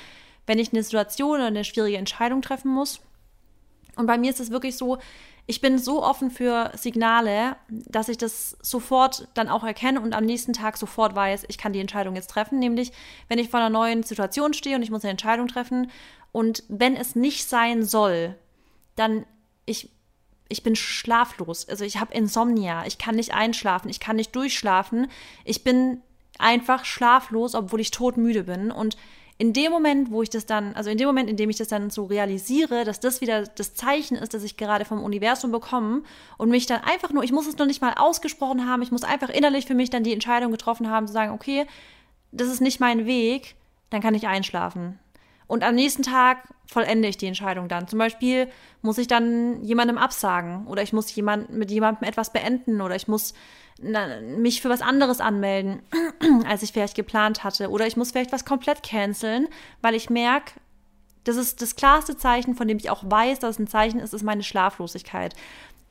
[0.46, 3.00] wenn ich eine Situation oder eine schwierige Entscheidung treffen muss.
[3.96, 4.98] Und bei mir ist es wirklich so,
[5.46, 10.24] ich bin so offen für Signale, dass ich das sofort dann auch erkenne und am
[10.24, 12.60] nächsten Tag sofort weiß, ich kann die Entscheidung jetzt treffen.
[12.60, 12.92] Nämlich,
[13.28, 15.90] wenn ich vor einer neuen Situation stehe und ich muss eine Entscheidung treffen
[16.30, 18.36] und wenn es nicht sein soll,
[18.94, 19.26] dann
[19.66, 19.90] ich
[20.50, 21.68] ich bin schlaflos.
[21.68, 22.84] Also ich habe Insomnia.
[22.86, 23.88] Ich kann nicht einschlafen.
[23.88, 25.08] Ich kann nicht durchschlafen.
[25.44, 26.02] Ich bin
[26.38, 28.70] einfach schlaflos, obwohl ich todmüde bin.
[28.70, 28.96] Und
[29.38, 31.68] in dem Moment, wo ich das dann, also in dem Moment, in dem ich das
[31.68, 36.02] dann so realisiere, dass das wieder das Zeichen ist, das ich gerade vom Universum bekomme
[36.36, 39.02] und mich dann einfach nur, ich muss es noch nicht mal ausgesprochen haben, ich muss
[39.02, 41.66] einfach innerlich für mich dann die Entscheidung getroffen haben, zu sagen, okay,
[42.32, 43.56] das ist nicht mein Weg,
[43.88, 44.98] dann kann ich einschlafen.
[45.50, 47.88] Und am nächsten Tag vollende ich die Entscheidung dann.
[47.88, 48.46] Zum Beispiel
[48.82, 53.08] muss ich dann jemandem absagen oder ich muss jemand, mit jemandem etwas beenden oder ich
[53.08, 53.34] muss
[53.82, 55.82] na, mich für was anderes anmelden,
[56.46, 57.70] als ich vielleicht geplant hatte.
[57.70, 59.48] Oder ich muss vielleicht was komplett canceln,
[59.82, 60.52] weil ich merke,
[61.24, 64.14] das ist das klarste Zeichen, von dem ich auch weiß, dass es ein Zeichen ist,
[64.14, 65.34] ist meine Schlaflosigkeit.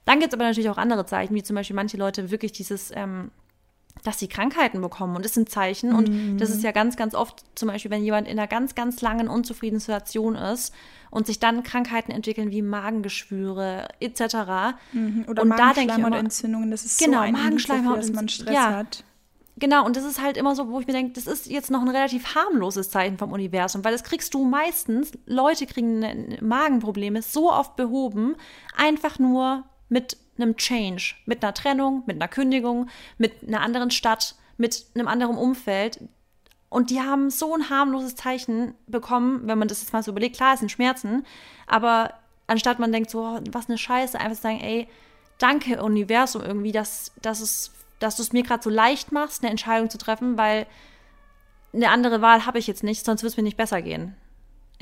[0.05, 2.91] Dann gibt es aber natürlich auch andere Zeichen, wie zum Beispiel manche Leute wirklich dieses
[2.95, 3.29] ähm,
[4.03, 5.93] dass sie Krankheiten bekommen und das sind Zeichen.
[5.93, 6.37] Und mhm.
[6.37, 9.27] das ist ja ganz, ganz oft zum Beispiel, wenn jemand in einer ganz, ganz langen
[9.27, 10.73] unzufriedenen Situation ist
[11.11, 14.77] und sich dann Krankheiten entwickeln wie Magengeschwüre etc.
[14.93, 15.25] Mhm.
[15.27, 18.71] Oder und Magenschleimhautentzündungen, das ist genau, so ein Magenschleimhaut, dass man Stress ja.
[18.71, 19.03] hat.
[19.59, 21.81] Genau, und das ist halt immer so, wo ich mir denke, das ist jetzt noch
[21.81, 27.51] ein relativ harmloses Zeichen vom Universum, weil das kriegst du meistens, Leute kriegen Magenprobleme so
[27.51, 28.35] oft behoben,
[28.77, 34.35] einfach nur mit einem Change, mit einer Trennung, mit einer Kündigung, mit einer anderen Stadt,
[34.57, 35.99] mit einem anderen Umfeld.
[36.69, 40.35] Und die haben so ein harmloses Zeichen bekommen, wenn man das jetzt mal so überlegt.
[40.35, 41.25] Klar, es sind Schmerzen,
[41.65, 42.13] aber
[42.47, 44.87] anstatt man denkt so, oh, was eine Scheiße, einfach sagen, ey,
[45.39, 49.49] danke Universum irgendwie, dass, dass, es, dass du es mir gerade so leicht machst, eine
[49.49, 50.67] Entscheidung zu treffen, weil
[51.73, 54.15] eine andere Wahl habe ich jetzt nicht, sonst wird es mir nicht besser gehen.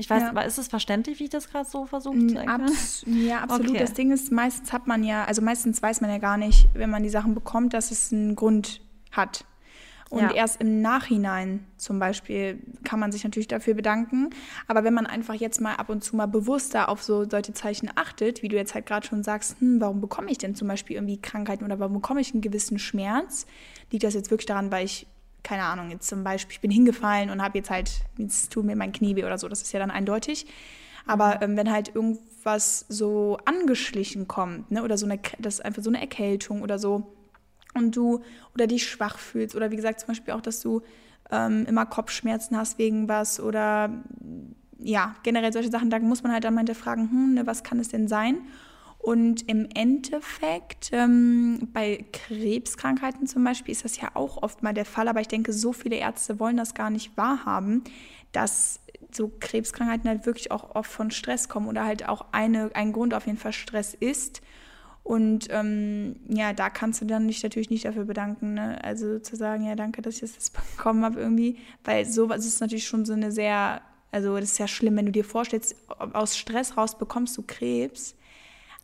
[0.00, 0.28] Ich weiß, ja.
[0.30, 2.62] aber ist es verständlich, wie ich das gerade so versucht zu erklären?
[2.62, 3.70] Abs ja, absolut.
[3.70, 3.78] Okay.
[3.78, 6.88] Das Ding ist, meistens hat man ja, also meistens weiß man ja gar nicht, wenn
[6.88, 8.80] man die Sachen bekommt, dass es einen Grund
[9.10, 9.44] hat.
[10.10, 10.30] Und ja.
[10.30, 14.30] erst im Nachhinein zum Beispiel kann man sich natürlich dafür bedanken.
[14.66, 17.90] Aber wenn man einfach jetzt mal ab und zu mal bewusster auf so solche Zeichen
[17.94, 20.96] achtet, wie du jetzt halt gerade schon sagst, hm, warum bekomme ich denn zum Beispiel
[20.96, 23.46] irgendwie Krankheiten oder warum bekomme ich einen gewissen Schmerz?
[23.90, 25.06] Liegt das jetzt wirklich daran, weil ich
[25.42, 28.76] keine Ahnung, jetzt zum Beispiel, ich bin hingefallen und habe jetzt halt, jetzt tut mir
[28.76, 30.46] mein Knie weh oder so, das ist ja dann eindeutig.
[31.06, 31.42] Aber mhm.
[31.42, 35.90] ähm, wenn halt irgendwas so angeschlichen kommt, ne, oder so eine, das ist einfach so
[35.90, 37.14] eine Erkältung oder so,
[37.74, 38.22] und du
[38.54, 40.82] oder dich schwach fühlst, oder wie gesagt, zum Beispiel auch, dass du
[41.30, 43.90] ähm, immer Kopfschmerzen hast wegen was oder
[44.78, 47.80] ja, generell solche Sachen, da muss man halt dann mal hinterfragen, hm, ne, was kann
[47.80, 48.38] es denn sein?
[49.08, 54.84] Und im Endeffekt, ähm, bei Krebskrankheiten zum Beispiel, ist das ja auch oft mal der
[54.84, 55.08] Fall.
[55.08, 57.84] Aber ich denke, so viele Ärzte wollen das gar nicht wahrhaben,
[58.32, 62.92] dass so Krebskrankheiten halt wirklich auch oft von Stress kommen oder halt auch eine, ein
[62.92, 64.42] Grund auf jeden Fall Stress ist.
[65.04, 68.52] Und ähm, ja, da kannst du dann dich natürlich nicht dafür bedanken.
[68.52, 68.78] Ne?
[68.84, 71.56] Also zu sagen, ja, danke, dass ich das bekommen habe irgendwie.
[71.82, 73.80] Weil sowas ist natürlich schon so eine sehr,
[74.12, 75.76] also das ist ja schlimm, wenn du dir vorstellst,
[76.12, 78.14] aus Stress raus bekommst du Krebs.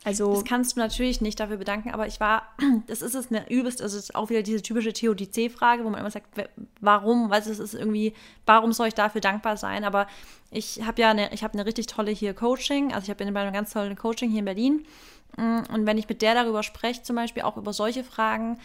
[0.04, 2.42] Also das kannst du natürlich nicht dafür bedanken, aber ich war,
[2.86, 6.00] das ist es eine übelst, also es ist auch wieder diese typische Theodizee-Frage, wo man
[6.00, 6.28] immer sagt,
[6.80, 8.12] warum, weil es ist irgendwie,
[8.44, 9.82] warum soll ich dafür dankbar sein?
[9.82, 10.06] Aber
[10.50, 13.40] ich habe ja eine, ich habe eine richtig tolle hier Coaching, also ich bin bei
[13.40, 14.86] einem ganz tollen Coaching hier in Berlin
[15.38, 18.58] mm, und wenn ich mit der darüber spreche, zum Beispiel auch über solche Fragen,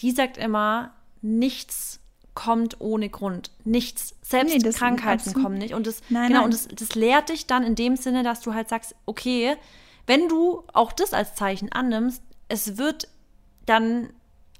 [0.00, 2.00] die sagt immer, nichts
[2.36, 3.50] kommt ohne Grund.
[3.64, 4.14] Nichts.
[4.22, 5.74] Selbst nee, Krankheiten kommen nicht.
[5.74, 6.44] Und das, nein, genau, nein.
[6.44, 9.56] und das, das lehrt dich dann in dem Sinne, dass du halt sagst, okay,
[10.06, 13.08] wenn du auch das als Zeichen annimmst, es wird
[13.66, 14.10] dann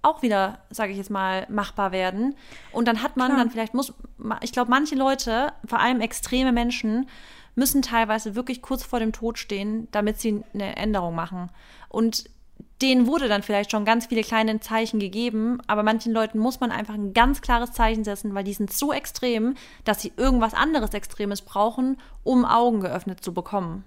[0.02, 2.36] auch wieder, sage ich jetzt mal, machbar werden.
[2.72, 3.38] Und dann hat man Klar.
[3.38, 3.92] dann vielleicht muss,
[4.40, 7.08] ich glaube, manche Leute, vor allem extreme Menschen,
[7.54, 11.50] müssen teilweise wirklich kurz vor dem Tod stehen, damit sie eine Änderung machen.
[11.88, 12.30] Und
[12.82, 16.70] denen wurde dann vielleicht schon ganz viele kleine Zeichen gegeben, aber manchen Leuten muss man
[16.70, 19.54] einfach ein ganz klares Zeichen setzen, weil die sind so extrem,
[19.84, 23.84] dass sie irgendwas anderes Extremes brauchen, um Augen geöffnet zu bekommen.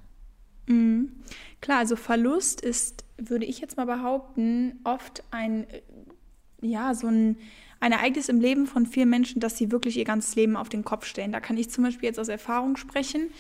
[0.70, 1.12] Mhm.
[1.62, 5.68] Klar, also Verlust ist, würde ich jetzt mal behaupten, oft ein,
[6.62, 7.38] ja, so ein,
[7.82, 10.86] ein Ereignis im Leben von vielen Menschen, dass sie wirklich ihr ganzes Leben auf den
[10.86, 11.32] Kopf stellen.
[11.32, 13.32] Da kann ich zum Beispiel jetzt aus Erfahrung sprechen.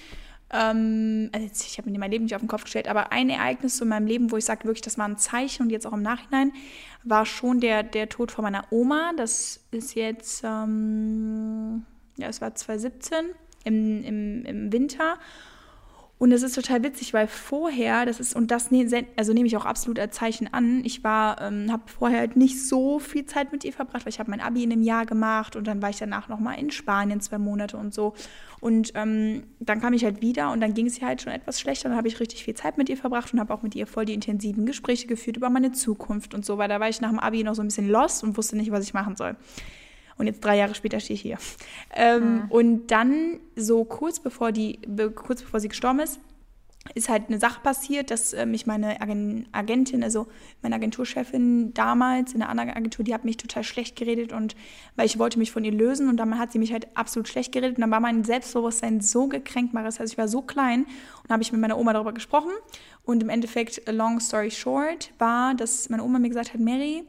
[0.52, 3.80] Ähm, also ich habe mir mein Leben nicht auf den Kopf gestellt, aber ein Ereignis
[3.80, 6.02] in meinem Leben, wo ich sage, wirklich, das war ein Zeichen und jetzt auch im
[6.02, 6.52] Nachhinein,
[7.04, 9.12] war schon der, der Tod von meiner Oma.
[9.15, 11.86] Das ist jetzt, ähm,
[12.18, 13.26] ja, es war 2017
[13.65, 15.20] im, im, im Winter.
[16.19, 19.55] Und es ist total witzig, weil vorher, das ist, und das ne, also nehme ich
[19.55, 23.53] auch absolut als Zeichen an, ich war, ähm, habe vorher halt nicht so viel Zeit
[23.53, 25.89] mit ihr verbracht, weil ich habe mein Abi in einem Jahr gemacht und dann war
[25.89, 28.15] ich danach nochmal in Spanien zwei Monate und so.
[28.60, 31.58] Und ähm, dann kam ich halt wieder und dann ging es ihr halt schon etwas
[31.62, 31.88] schlechter.
[31.88, 34.03] Dann habe ich richtig viel Zeit mit ihr verbracht und habe auch mit ihr voll
[34.03, 37.19] die intensiven Gespräche geführt über meine Zukunft und so, weil da war ich nach dem
[37.19, 39.38] Abi noch so ein bisschen lost und wusste nicht, was ich machen soll.
[40.19, 41.38] Und jetzt drei Jahre später stehe ich hier.
[41.95, 42.51] Ähm, mhm.
[42.51, 44.79] Und dann, so kurz bevor, die,
[45.15, 46.19] kurz bevor sie gestorben ist,
[46.95, 48.99] ist halt eine Sache passiert, dass äh, mich meine
[49.51, 50.27] Agentin, also
[50.62, 54.55] meine Agenturchefin damals in einer anderen Agentur, die hat mich total schlecht geredet und
[54.95, 57.51] weil ich wollte mich von ihr lösen und dann hat sie mich halt absolut schlecht
[57.51, 60.86] geredet und dann war mein Selbstbewusstsein so gekränkt, Maris, also ich war so klein
[61.23, 62.51] und habe ich mit meiner Oma darüber gesprochen
[63.03, 67.03] und im Endeffekt, long story short, war, dass meine Oma mir gesagt hat, Mary,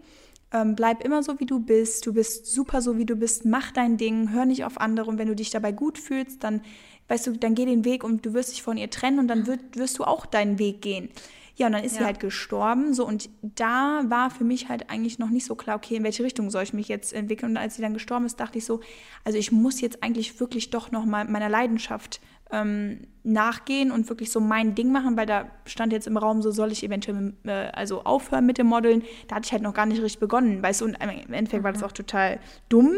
[0.53, 2.07] ähm, bleib immer so, wie du bist.
[2.07, 3.45] Du bist super so, wie du bist.
[3.45, 4.31] Mach dein Ding.
[4.33, 5.09] Hör nicht auf andere.
[5.09, 6.63] Und wenn du dich dabei gut fühlst, dann,
[7.09, 9.47] weißt du, dann geh den Weg und du wirst dich von ihr trennen und dann
[9.47, 11.09] wird, wirst du auch deinen Weg gehen.
[11.57, 11.99] Ja, und dann ist ja.
[11.99, 12.95] sie halt gestorben.
[12.95, 16.25] So, und da war für mich halt eigentlich noch nicht so klar, okay, in welche
[16.25, 17.53] Richtung soll ich mich jetzt entwickeln.
[17.53, 18.81] Und als sie dann gestorben ist, dachte ich so,
[19.25, 22.21] also ich muss jetzt eigentlich wirklich doch noch mal meiner Leidenschaft
[22.53, 26.51] ähm, nachgehen und wirklich so mein Ding machen, weil da stand jetzt im Raum, so
[26.51, 29.03] soll ich eventuell äh, also aufhören mit dem Modeln.
[29.29, 31.65] Da hatte ich halt noch gar nicht richtig begonnen, weißt du, und im Endeffekt mhm.
[31.65, 31.89] war das mhm.
[31.89, 32.93] auch total dumm.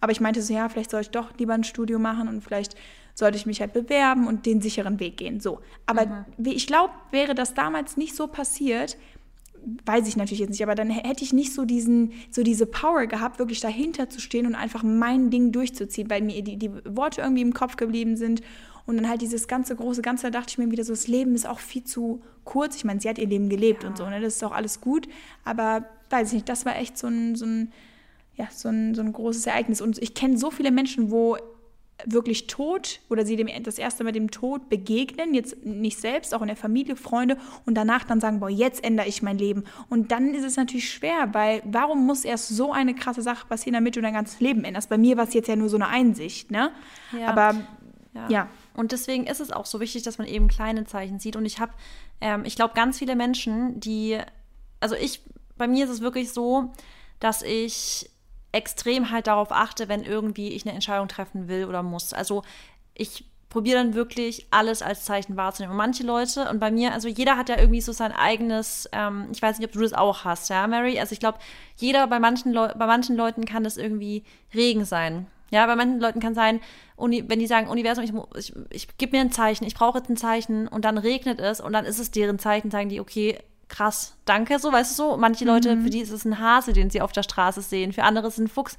[0.00, 2.74] Aber ich meinte so, ja, vielleicht soll ich doch lieber ein Studio machen und vielleicht
[3.14, 5.40] sollte ich mich halt bewerben und den sicheren Weg gehen.
[5.40, 5.60] So.
[5.86, 6.46] Aber mhm.
[6.46, 8.96] ich glaube, wäre das damals nicht so passiert,
[9.84, 13.06] weiß ich natürlich jetzt nicht, aber dann hätte ich nicht so diesen, so diese Power
[13.06, 17.22] gehabt, wirklich dahinter zu stehen und einfach mein Ding durchzuziehen, weil mir die, die Worte
[17.22, 18.42] irgendwie im Kopf geblieben sind
[18.86, 21.34] und dann halt dieses ganze große Ganze, da dachte ich mir wieder so, das Leben
[21.34, 22.76] ist auch viel zu kurz.
[22.76, 23.88] Ich meine, sie hat ihr Leben gelebt ja.
[23.88, 24.20] und so, ne?
[24.20, 25.08] Das ist auch alles gut.
[25.44, 27.72] Aber weiß ich nicht, das war echt so ein, so ein,
[28.36, 29.80] ja, so ein, so ein großes Ereignis.
[29.80, 31.36] Und ich kenne so viele Menschen, wo
[32.04, 36.42] wirklich Tod oder sie dem das erste Mal dem Tod begegnen, jetzt nicht selbst, auch
[36.42, 39.64] in der Familie, Freunde und danach dann sagen, boah, jetzt ändere ich mein Leben.
[39.88, 43.74] Und dann ist es natürlich schwer, weil warum muss erst so eine krasse Sache passieren,
[43.74, 44.90] damit du dein ganzes Leben änderst?
[44.90, 46.70] Bei mir war es jetzt ja nur so eine Einsicht, ne?
[47.18, 47.28] Ja.
[47.28, 47.54] Aber
[48.14, 48.28] ja.
[48.28, 48.48] ja.
[48.76, 51.36] Und deswegen ist es auch so wichtig, dass man eben kleine Zeichen sieht.
[51.36, 51.72] Und ich habe,
[52.20, 54.18] ähm, ich glaube, ganz viele Menschen, die,
[54.80, 55.22] also ich,
[55.56, 56.72] bei mir ist es wirklich so,
[57.20, 58.10] dass ich
[58.52, 62.12] extrem halt darauf achte, wenn irgendwie ich eine Entscheidung treffen will oder muss.
[62.12, 62.42] Also
[62.94, 65.72] ich probiere dann wirklich alles als Zeichen wahrzunehmen.
[65.72, 69.28] Und manche Leute, und bei mir, also jeder hat ja irgendwie so sein eigenes, ähm,
[69.32, 70.98] ich weiß nicht, ob du das auch hast, ja, Mary?
[70.98, 71.38] Also ich glaube,
[71.76, 75.26] jeder, bei manchen, bei manchen Leuten kann das irgendwie Regen sein.
[75.50, 76.60] Ja, bei manchen Leuten kann sein,
[76.96, 80.16] wenn die sagen, Universum, ich, ich, ich gebe mir ein Zeichen, ich brauche jetzt ein
[80.16, 84.16] Zeichen und dann regnet es und dann ist es deren Zeichen, sagen die, okay, krass,
[84.24, 85.16] danke, so, weißt du so.
[85.16, 85.82] Manche Leute, mhm.
[85.82, 88.34] für die ist es ein Hase, den sie auf der Straße sehen, für andere ist
[88.34, 88.76] es ein Fuchs.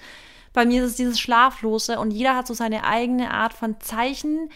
[0.54, 4.50] Bei mir ist es dieses Schlaflose und jeder hat so seine eigene Art von Zeichen,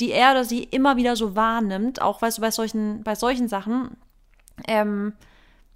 [0.00, 3.48] die er oder sie immer wieder so wahrnimmt, auch weißt du, bei solchen, bei solchen
[3.48, 3.96] Sachen.
[4.66, 5.12] Ähm,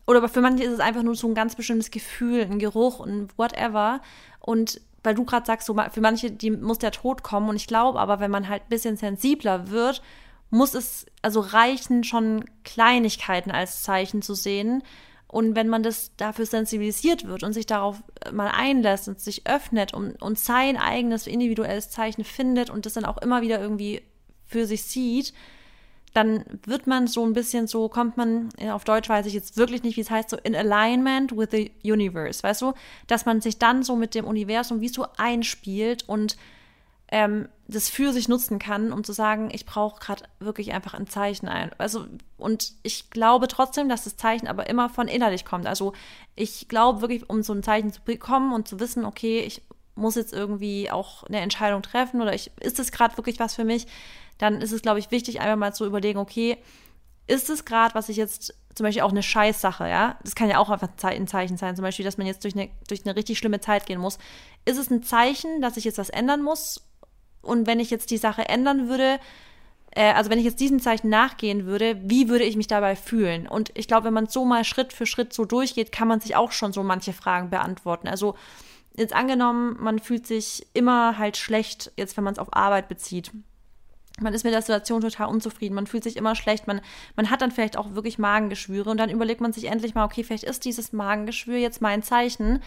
[0.06, 3.36] oder für manche ist es einfach nur so ein ganz bestimmtes Gefühl, ein Geruch und
[3.38, 4.00] whatever.
[4.40, 7.48] Und weil du gerade sagst, so für manche, die muss der Tod kommen.
[7.48, 10.02] Und ich glaube aber, wenn man halt ein bisschen sensibler wird,
[10.50, 14.82] muss es also reichen, schon Kleinigkeiten als Zeichen zu sehen.
[15.26, 19.94] Und wenn man das dafür sensibilisiert wird und sich darauf mal einlässt und sich öffnet
[19.94, 24.02] und, und sein eigenes individuelles Zeichen findet und das dann auch immer wieder irgendwie
[24.44, 25.32] für sich sieht,
[26.14, 29.82] dann wird man so ein bisschen so, kommt man, auf Deutsch weiß ich jetzt wirklich
[29.82, 32.74] nicht, wie es heißt, so in alignment with the universe, weißt du?
[33.06, 36.36] Dass man sich dann so mit dem Universum wie so einspielt und
[37.08, 41.06] ähm, das für sich nutzen kann, um zu sagen, ich brauche gerade wirklich einfach ein
[41.06, 41.70] Zeichen ein.
[41.78, 42.06] Also,
[42.38, 45.66] und ich glaube trotzdem, dass das Zeichen aber immer von innerlich kommt.
[45.66, 45.92] Also,
[46.36, 49.62] ich glaube wirklich, um so ein Zeichen zu bekommen und zu wissen, okay, ich
[49.94, 53.64] muss jetzt irgendwie auch eine Entscheidung treffen oder ich, ist das gerade wirklich was für
[53.64, 53.86] mich,
[54.42, 56.58] dann ist es, glaube ich, wichtig, einmal mal zu überlegen, okay,
[57.28, 60.18] ist es gerade, was ich jetzt, zum Beispiel auch eine Scheißsache, ja?
[60.24, 62.68] Das kann ja auch einfach ein Zeichen sein, zum Beispiel, dass man jetzt durch eine,
[62.88, 64.18] durch eine richtig schlimme Zeit gehen muss.
[64.64, 66.82] Ist es ein Zeichen, dass ich jetzt was ändern muss?
[67.40, 69.20] Und wenn ich jetzt die Sache ändern würde,
[69.92, 73.46] äh, also wenn ich jetzt diesem Zeichen nachgehen würde, wie würde ich mich dabei fühlen?
[73.46, 76.34] Und ich glaube, wenn man so mal Schritt für Schritt so durchgeht, kann man sich
[76.34, 78.08] auch schon so manche Fragen beantworten.
[78.08, 78.34] Also
[78.96, 83.30] jetzt angenommen, man fühlt sich immer halt schlecht, jetzt wenn man es auf Arbeit bezieht
[84.20, 86.80] man ist mit der Situation total unzufrieden, man fühlt sich immer schlecht, man,
[87.16, 90.22] man hat dann vielleicht auch wirklich Magengeschwüre und dann überlegt man sich endlich mal, okay,
[90.22, 92.62] vielleicht ist dieses Magengeschwür jetzt mein Zeichen.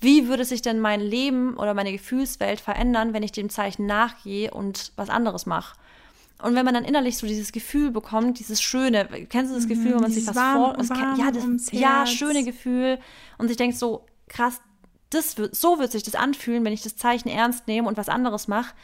[0.00, 4.50] Wie würde sich denn mein Leben oder meine Gefühlswelt verändern, wenn ich dem Zeichen nachgehe
[4.50, 5.76] und was anderes mache?
[6.42, 9.94] Und wenn man dann innerlich so dieses Gefühl bekommt, dieses schöne, kennst du das Gefühl,
[9.94, 12.98] wenn man sich was vor, warm ja, das, ja, schöne Gefühl
[13.38, 14.60] und sich denkt so, krass,
[15.08, 18.10] das wird, so wird sich das anfühlen, wenn ich das Zeichen ernst nehme und was
[18.10, 18.74] anderes mache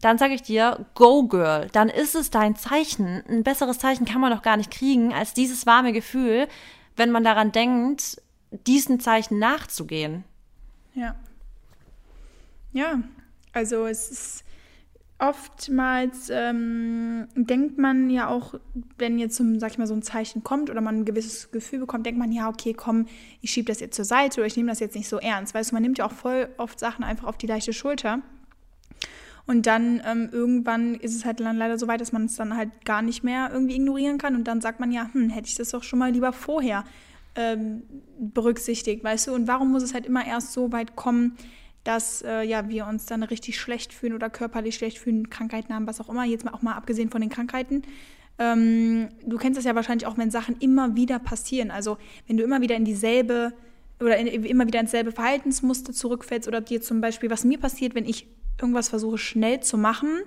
[0.00, 3.22] dann sage ich dir, go girl, dann ist es dein Zeichen.
[3.28, 6.48] Ein besseres Zeichen kann man doch gar nicht kriegen als dieses warme Gefühl,
[6.96, 8.20] wenn man daran denkt,
[8.66, 10.24] diesen Zeichen nachzugehen.
[10.94, 11.16] Ja.
[12.72, 13.02] Ja,
[13.52, 14.44] also es ist
[15.18, 18.54] oftmals ähm, denkt man ja auch,
[18.96, 21.80] wenn jetzt so, sag ich mal, so ein Zeichen kommt oder man ein gewisses Gefühl
[21.80, 23.06] bekommt, denkt man, ja, okay, komm,
[23.42, 25.52] ich schiebe das jetzt zur Seite oder ich nehme das jetzt nicht so ernst.
[25.52, 28.20] Weißt du, man nimmt ja auch voll oft Sachen einfach auf die leichte Schulter.
[29.46, 32.56] Und dann ähm, irgendwann ist es halt dann leider so weit, dass man es dann
[32.56, 34.34] halt gar nicht mehr irgendwie ignorieren kann.
[34.34, 36.84] Und dann sagt man ja, hm, hätte ich das doch schon mal lieber vorher
[37.34, 37.82] ähm,
[38.18, 39.34] berücksichtigt, weißt du?
[39.34, 41.36] Und warum muss es halt immer erst so weit kommen,
[41.84, 45.86] dass äh, ja, wir uns dann richtig schlecht fühlen oder körperlich schlecht fühlen, Krankheiten haben,
[45.86, 47.82] was auch immer, jetzt mal auch mal abgesehen von den Krankheiten.
[48.38, 51.70] Ähm, du kennst das ja wahrscheinlich auch, wenn Sachen immer wieder passieren.
[51.70, 53.52] Also wenn du immer wieder in dieselbe
[54.00, 57.94] oder in, immer wieder ins selbe Verhaltensmuster zurückfällst oder dir zum Beispiel, was mir passiert,
[57.94, 58.26] wenn ich
[58.60, 60.22] irgendwas versuche schnell zu machen,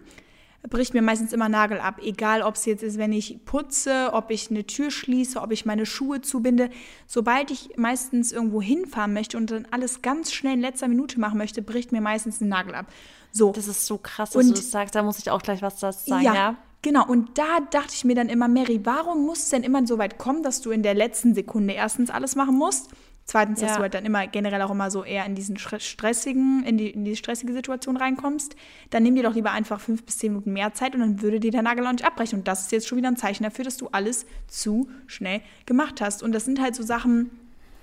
[0.69, 1.99] bricht mir meistens immer Nagel ab.
[2.01, 5.65] Egal, ob es jetzt ist, wenn ich putze, ob ich eine Tür schließe, ob ich
[5.65, 6.69] meine Schuhe zubinde.
[7.05, 11.37] Sobald ich meistens irgendwo hinfahren möchte und dann alles ganz schnell in letzter Minute machen
[11.37, 12.85] möchte, bricht mir meistens ein Nagel ab.
[13.31, 13.51] So.
[13.51, 14.95] Das ist so krass, dass und, du das sagst.
[14.95, 16.33] Da muss ich auch gleich was dazu sagen, ja.
[16.33, 16.55] ja?
[16.81, 19.97] Genau, und da dachte ich mir dann immer, Mary, warum muss es denn immer so
[19.97, 22.89] weit kommen, dass du in der letzten Sekunde erstens alles machen musst
[23.25, 23.75] Zweitens, dass ja.
[23.77, 27.05] du halt dann immer generell auch immer so eher in diesen stressigen, in die, in
[27.05, 28.55] die stressige Situation reinkommst,
[28.89, 31.39] dann nimm dir doch lieber einfach fünf bis zehn Minuten mehr Zeit und dann würde
[31.39, 32.39] dir der Nagel auch nicht abbrechen.
[32.39, 36.01] Und das ist jetzt schon wieder ein Zeichen dafür, dass du alles zu schnell gemacht
[36.01, 36.21] hast.
[36.21, 37.29] Und das sind halt so Sachen,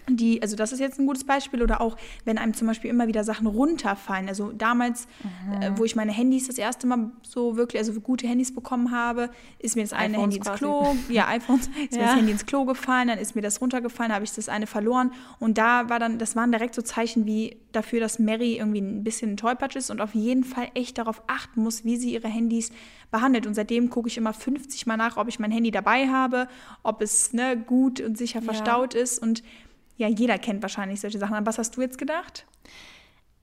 [0.08, 3.06] die, also das ist jetzt ein gutes Beispiel, oder auch, wenn einem zum Beispiel immer
[3.06, 4.28] wieder Sachen runterfallen.
[4.28, 5.62] Also damals, mhm.
[5.62, 9.30] äh, wo ich meine Handys das erste Mal so wirklich, also gute Handys bekommen habe,
[9.58, 10.98] ist mir das eine iPhones Handy ins Klo, quasi.
[11.12, 11.98] ja, iPhones, ist ja.
[11.98, 14.66] mir das Handy ins Klo gefallen, dann ist mir das runtergefallen, habe ich das eine
[14.66, 15.12] verloren.
[15.38, 19.04] Und da war dann, das waren direkt so Zeichen wie dafür, dass Mary irgendwie ein
[19.04, 22.28] bisschen ein Tollpatsch ist und auf jeden Fall echt darauf achten muss, wie sie ihre
[22.28, 22.70] Handys
[23.10, 23.46] behandelt.
[23.46, 26.48] Und seitdem gucke ich immer 50 Mal nach, ob ich mein Handy dabei habe,
[26.82, 29.00] ob es ne, gut und sicher verstaut ja.
[29.00, 29.42] ist und
[30.00, 31.34] ja, jeder kennt wahrscheinlich solche Sachen.
[31.34, 32.46] An was hast du jetzt gedacht?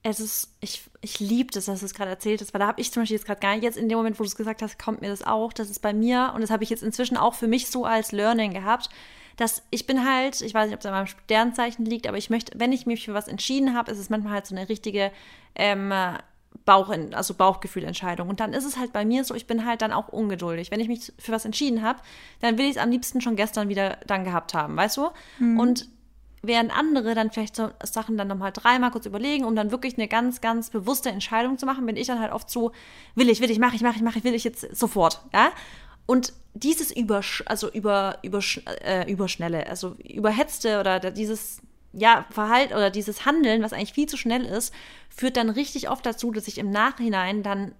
[0.02, 2.80] Es ist, ich, ich liebe das, dass du es gerade erzählt hast, weil da habe
[2.80, 4.60] ich zum Beispiel jetzt gerade gar nicht, jetzt in dem Moment, wo du es gesagt
[4.60, 7.16] hast, kommt mir das auch, das ist bei mir und das habe ich jetzt inzwischen
[7.16, 8.90] auch für mich so als Learning gehabt,
[9.36, 12.28] dass ich bin halt, ich weiß nicht, ob es an meinem Sternzeichen liegt, aber ich
[12.28, 15.12] möchte, wenn ich mich für was entschieden habe, ist es manchmal halt so eine richtige
[15.54, 15.92] ähm,
[16.64, 18.28] Bauch, also Bauchgefühlentscheidung.
[18.28, 20.72] Und dann ist es halt bei mir so, ich bin halt dann auch ungeduldig.
[20.72, 22.00] Wenn ich mich für was entschieden habe,
[22.40, 25.08] dann will ich es am liebsten schon gestern wieder dann gehabt haben, weißt du?
[25.38, 25.60] Mhm.
[25.60, 25.88] Und
[26.42, 30.08] während andere dann vielleicht so Sachen dann nochmal dreimal kurz überlegen, um dann wirklich eine
[30.08, 32.72] ganz, ganz bewusste Entscheidung zu machen, bin ich dann halt oft so,
[33.14, 35.50] will ich, will ich, mache ich, mache ich, mache ich, will ich jetzt sofort, ja.
[36.06, 38.40] Und dieses über, also über, über,
[38.82, 41.60] äh, überschnelle, also überhetzte oder dieses
[41.92, 44.72] ja, Verhalten oder dieses Handeln, was eigentlich viel zu schnell ist,
[45.08, 47.74] führt dann richtig oft dazu, dass ich im Nachhinein dann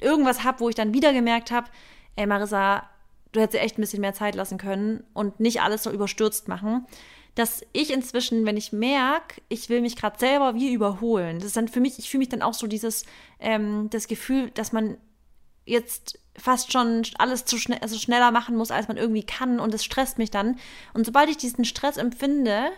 [0.00, 1.68] irgendwas habe, wo ich dann wieder gemerkt habe,
[2.16, 2.88] ey Marissa,
[3.32, 6.86] du hättest echt ein bisschen mehr Zeit lassen können und nicht alles so überstürzt machen.
[7.36, 11.56] Dass ich inzwischen, wenn ich merke, ich will mich gerade selber wie überholen, das ist
[11.56, 13.04] dann für mich, ich fühle mich dann auch so dieses,
[13.38, 14.96] ähm, das Gefühl, dass man
[15.66, 19.72] jetzt fast schon alles zu schnell, also schneller machen muss, als man irgendwie kann und
[19.74, 20.58] es stresst mich dann.
[20.94, 22.70] Und sobald ich diesen Stress empfinde,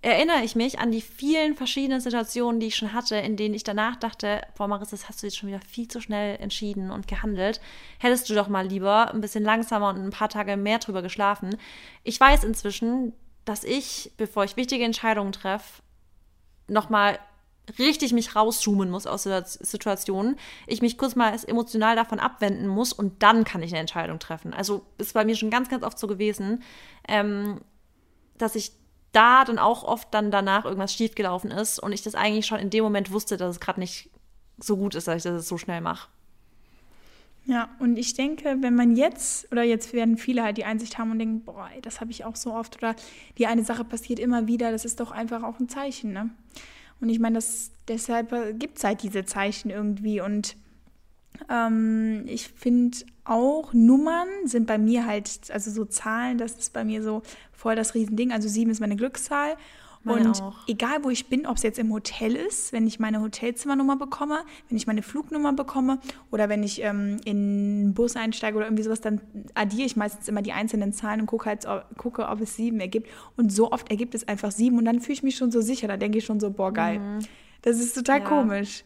[0.00, 3.64] erinnere ich mich an die vielen verschiedenen Situationen, die ich schon hatte, in denen ich
[3.64, 7.08] danach dachte, boah Marissa, das hast du jetzt schon wieder viel zu schnell entschieden und
[7.08, 7.60] gehandelt.
[7.98, 11.56] Hättest du doch mal lieber ein bisschen langsamer und ein paar Tage mehr drüber geschlafen.
[12.04, 13.12] Ich weiß inzwischen,
[13.48, 15.82] dass ich, bevor ich wichtige Entscheidungen treffe,
[16.66, 17.18] nochmal
[17.78, 22.92] richtig mich rauszoomen muss aus der Situation, ich mich kurz mal emotional davon abwenden muss
[22.92, 24.52] und dann kann ich eine Entscheidung treffen.
[24.52, 26.62] Also ist bei mir schon ganz, ganz oft so gewesen,
[27.06, 27.60] ähm,
[28.36, 28.72] dass ich
[29.12, 32.70] da dann auch oft dann danach irgendwas schiefgelaufen ist und ich das eigentlich schon in
[32.70, 34.10] dem Moment wusste, dass es gerade nicht
[34.58, 36.08] so gut ist, dass ich das so schnell mache.
[37.48, 41.10] Ja, und ich denke, wenn man jetzt, oder jetzt werden viele halt die Einsicht haben
[41.10, 42.94] und denken, boah, ey, das habe ich auch so oft, oder
[43.38, 46.28] die eine Sache passiert immer wieder, das ist doch einfach auch ein Zeichen, ne?
[47.00, 50.20] Und ich meine, das, deshalb gibt es halt diese Zeichen irgendwie.
[50.20, 50.56] Und
[51.48, 56.84] ähm, ich finde auch, Nummern sind bei mir halt, also so Zahlen, das ist bei
[56.84, 58.32] mir so voll das Riesending.
[58.32, 59.56] Also sieben ist meine Glückszahl.
[60.04, 60.56] Meine und auch.
[60.66, 64.44] egal, wo ich bin, ob es jetzt im Hotel ist, wenn ich meine Hotelzimmernummer bekomme,
[64.68, 65.98] wenn ich meine Flugnummer bekomme
[66.30, 69.20] oder wenn ich ähm, in einen Bus einsteige oder irgendwie sowas, dann
[69.54, 73.08] addiere ich meistens immer die einzelnen Zahlen und gucke, halt, gucke, ob es sieben ergibt.
[73.36, 75.88] Und so oft ergibt es einfach sieben und dann fühle ich mich schon so sicher.
[75.88, 76.98] Da denke ich schon so, boah, geil.
[76.98, 77.18] Mhm.
[77.62, 78.24] Das ist total ja.
[78.24, 78.84] komisch.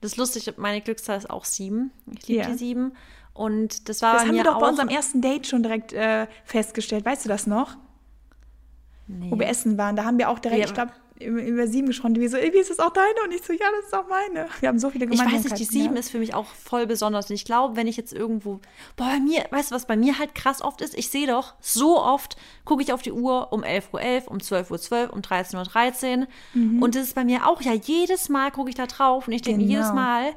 [0.00, 1.90] Das ist lustig, meine Glückszahl ist auch sieben.
[2.18, 2.50] Ich liebe ja.
[2.50, 2.92] die sieben.
[3.32, 7.04] Und das war Das haben wir doch bei unserem ersten Date schon direkt äh, festgestellt.
[7.04, 7.76] Weißt du das noch?
[9.08, 9.30] Nee.
[9.30, 9.96] Wo wir essen waren.
[9.96, 10.66] Da haben wir auch direkt, ja.
[10.66, 12.14] ich glaube, über sieben gesprochen.
[12.14, 13.14] Die so, wie ist das auch deine?
[13.24, 14.48] Und ich so, ja, das ist auch meine.
[14.60, 15.46] Wir haben so viele Gemeinsamkeiten.
[15.46, 16.00] Ich weiß nicht, die sieben ja.
[16.00, 17.30] ist für mich auch voll besonders.
[17.30, 18.60] Und ich glaube, wenn ich jetzt irgendwo,
[18.96, 20.96] boah, bei mir, weißt du, was bei mir halt krass oft ist?
[20.96, 24.38] Ich sehe doch, so oft gucke ich auf die Uhr um 11.11 Uhr, 11, um
[24.38, 25.64] 12.12 Uhr, 12, um 13.13 Uhr.
[25.64, 26.26] 13.
[26.54, 26.82] Mhm.
[26.82, 29.42] Und das ist bei mir auch, ja, jedes Mal gucke ich da drauf und ich
[29.42, 29.72] denke genau.
[29.72, 30.34] jedes Mal,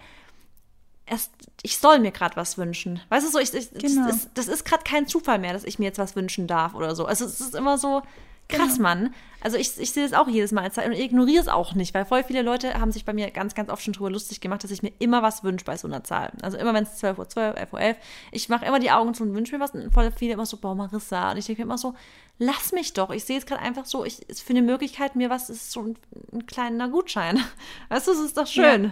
[1.06, 3.02] erst, ich soll mir gerade was wünschen.
[3.10, 4.08] Weißt du so, ich, ich genau.
[4.08, 6.74] das ist, das ist gerade kein Zufall mehr, dass ich mir jetzt was wünschen darf
[6.74, 7.06] oder so.
[7.06, 8.02] Also es ist immer so,
[8.50, 8.84] krass, genau.
[8.84, 9.14] Mann.
[9.42, 11.94] Also ich, ich sehe das auch jedes Mal als Zeit und ignoriere es auch nicht,
[11.94, 14.64] weil voll viele Leute haben sich bei mir ganz, ganz oft schon drüber lustig gemacht,
[14.64, 16.32] dass ich mir immer was wünsche bei so einer Zahl.
[16.42, 17.98] Also immer wenn es 12 Uhr 12, 11 Uhr 11,
[18.32, 20.58] ich mache immer die Augen zu und wünsche mir was und voll viele immer so,
[20.58, 21.32] boah, Marissa.
[21.32, 21.94] Und ich denke mir immer so,
[22.38, 23.12] lass mich doch.
[23.12, 25.96] Ich sehe es gerade einfach so, ich für eine Möglichkeit, mir was ist so ein,
[26.34, 27.40] ein kleiner Gutschein.
[27.90, 28.86] Weißt du, es ist doch schön.
[28.86, 28.92] Ja.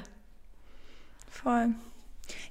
[1.30, 1.76] Voll.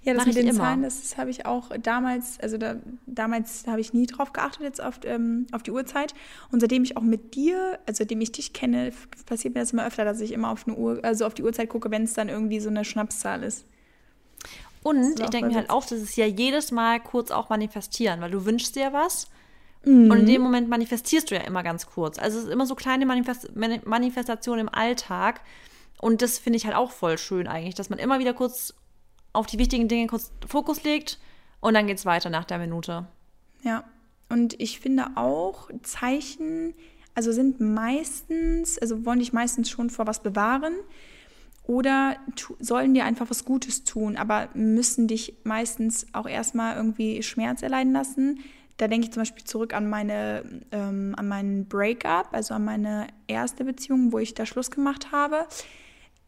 [0.03, 0.59] Ja, das Mach mit den immer.
[0.59, 4.83] Zahlen, das, habe ich auch damals, also da, damals habe ich nie drauf geachtet jetzt
[4.83, 6.15] auf, ähm, auf die Uhrzeit.
[6.51, 8.93] Und seitdem ich auch mit dir, also seitdem ich dich kenne,
[9.27, 11.69] passiert mir das immer öfter, dass ich immer auf eine Uhr, also auf die Uhrzeit
[11.69, 13.67] gucke, wenn es dann irgendwie so eine Schnapszahl ist.
[14.83, 18.31] Und ich denke mir halt auch, das ist ja jedes Mal kurz auch manifestieren, weil
[18.31, 19.27] du wünschst dir was.
[19.85, 20.11] Mhm.
[20.11, 22.19] Und in dem Moment manifestierst du ja immer ganz kurz.
[22.19, 25.41] Also es ist immer so kleine Manifest Manifestationen im Alltag.
[26.01, 28.75] Und das finde ich halt auch voll schön eigentlich, dass man immer wieder kurz
[29.37, 31.19] auf die wichtigen Dinge kurz Fokus legt
[31.61, 33.07] und dann geht es weiter nach der Minute.
[33.63, 33.85] Ja,
[34.29, 36.75] und ich finde auch, Zeichen,
[37.15, 40.75] also sind meistens, also wollen dich meistens schon vor was bewahren
[41.65, 42.17] oder
[42.61, 47.93] sollen dir einfach was Gutes tun, aber müssen dich meistens auch erstmal irgendwie Schmerz erleiden
[47.93, 48.41] lassen.
[48.77, 53.07] Da denke ich zum Beispiel zurück an meine, ähm, an meinen Breakup, also an meine
[53.27, 55.47] erste Beziehung, wo ich da Schluss gemacht habe.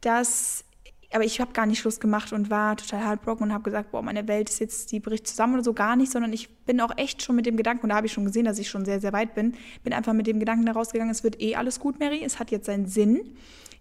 [0.00, 0.64] dass
[1.12, 4.02] aber ich habe gar nicht Schluss gemacht und war total heartbroken und habe gesagt, boah,
[4.02, 6.96] meine Welt ist jetzt, die bricht zusammen oder so, gar nicht, sondern ich bin auch
[6.96, 9.00] echt schon mit dem Gedanken, und da habe ich schon gesehen, dass ich schon sehr,
[9.00, 12.22] sehr weit bin, bin einfach mit dem Gedanken herausgegangen, es wird eh alles gut, Mary,
[12.22, 13.36] es hat jetzt seinen Sinn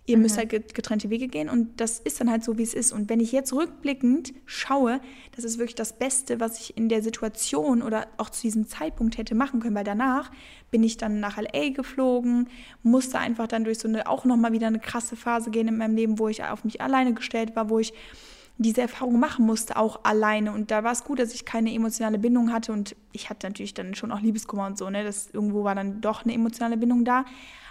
[0.07, 0.23] ihr mhm.
[0.23, 2.93] müsst halt getrennte Wege gehen und das ist dann halt so, wie es ist.
[2.93, 4.99] Und wenn ich jetzt rückblickend schaue,
[5.35, 9.17] das ist wirklich das Beste, was ich in der Situation oder auch zu diesem Zeitpunkt
[9.17, 10.31] hätte machen können, weil danach
[10.71, 12.49] bin ich dann nach LA geflogen,
[12.83, 15.95] musste einfach dann durch so eine, auch nochmal wieder eine krasse Phase gehen in meinem
[15.95, 17.93] Leben, wo ich auf mich alleine gestellt war, wo ich
[18.57, 20.51] diese Erfahrung machen musste, auch alleine.
[20.51, 22.71] Und da war es gut, dass ich keine emotionale Bindung hatte.
[22.71, 25.03] Und ich hatte natürlich dann schon auch Liebeskummer und so, ne?
[25.03, 27.25] Das, irgendwo war dann doch eine emotionale Bindung da.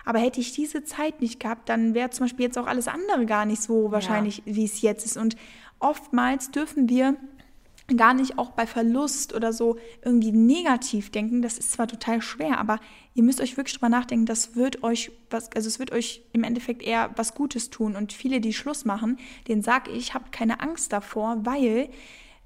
[0.04, 3.26] Aber hätte ich diese Zeit nicht gehabt, dann wäre zum Beispiel jetzt auch alles andere
[3.26, 4.54] gar nicht so wahrscheinlich, ja.
[4.54, 5.16] wie es jetzt ist.
[5.16, 5.36] Und
[5.80, 7.16] oftmals dürfen wir
[7.94, 11.42] gar nicht auch bei Verlust oder so irgendwie negativ denken.
[11.42, 12.80] Das ist zwar total schwer, aber
[13.14, 16.42] ihr müsst euch wirklich drüber nachdenken, das wird euch was, also es wird euch im
[16.42, 17.94] Endeffekt eher was Gutes tun.
[17.94, 21.88] Und viele, die Schluss machen, denen sage ich, habt keine Angst davor, weil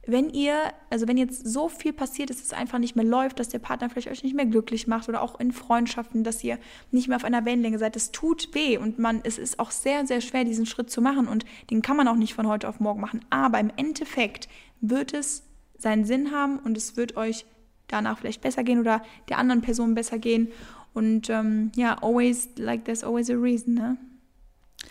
[0.06, 0.54] wenn ihr,
[0.88, 3.90] also wenn jetzt so viel passiert dass es einfach nicht mehr läuft, dass der Partner
[3.90, 6.58] vielleicht euch nicht mehr glücklich macht oder auch in Freundschaften, dass ihr
[6.90, 10.06] nicht mehr auf einer Wellenlänge seid, das tut weh und man, es ist auch sehr,
[10.06, 12.80] sehr schwer, diesen Schritt zu machen und den kann man auch nicht von heute auf
[12.80, 13.20] morgen machen.
[13.30, 14.48] Aber im Endeffekt
[14.80, 15.44] wird es
[15.76, 17.44] seinen Sinn haben und es wird euch
[17.88, 20.48] danach vielleicht besser gehen oder der anderen Person besser gehen.
[20.92, 23.96] Und ähm, ja, always, like there's always a reason, ne?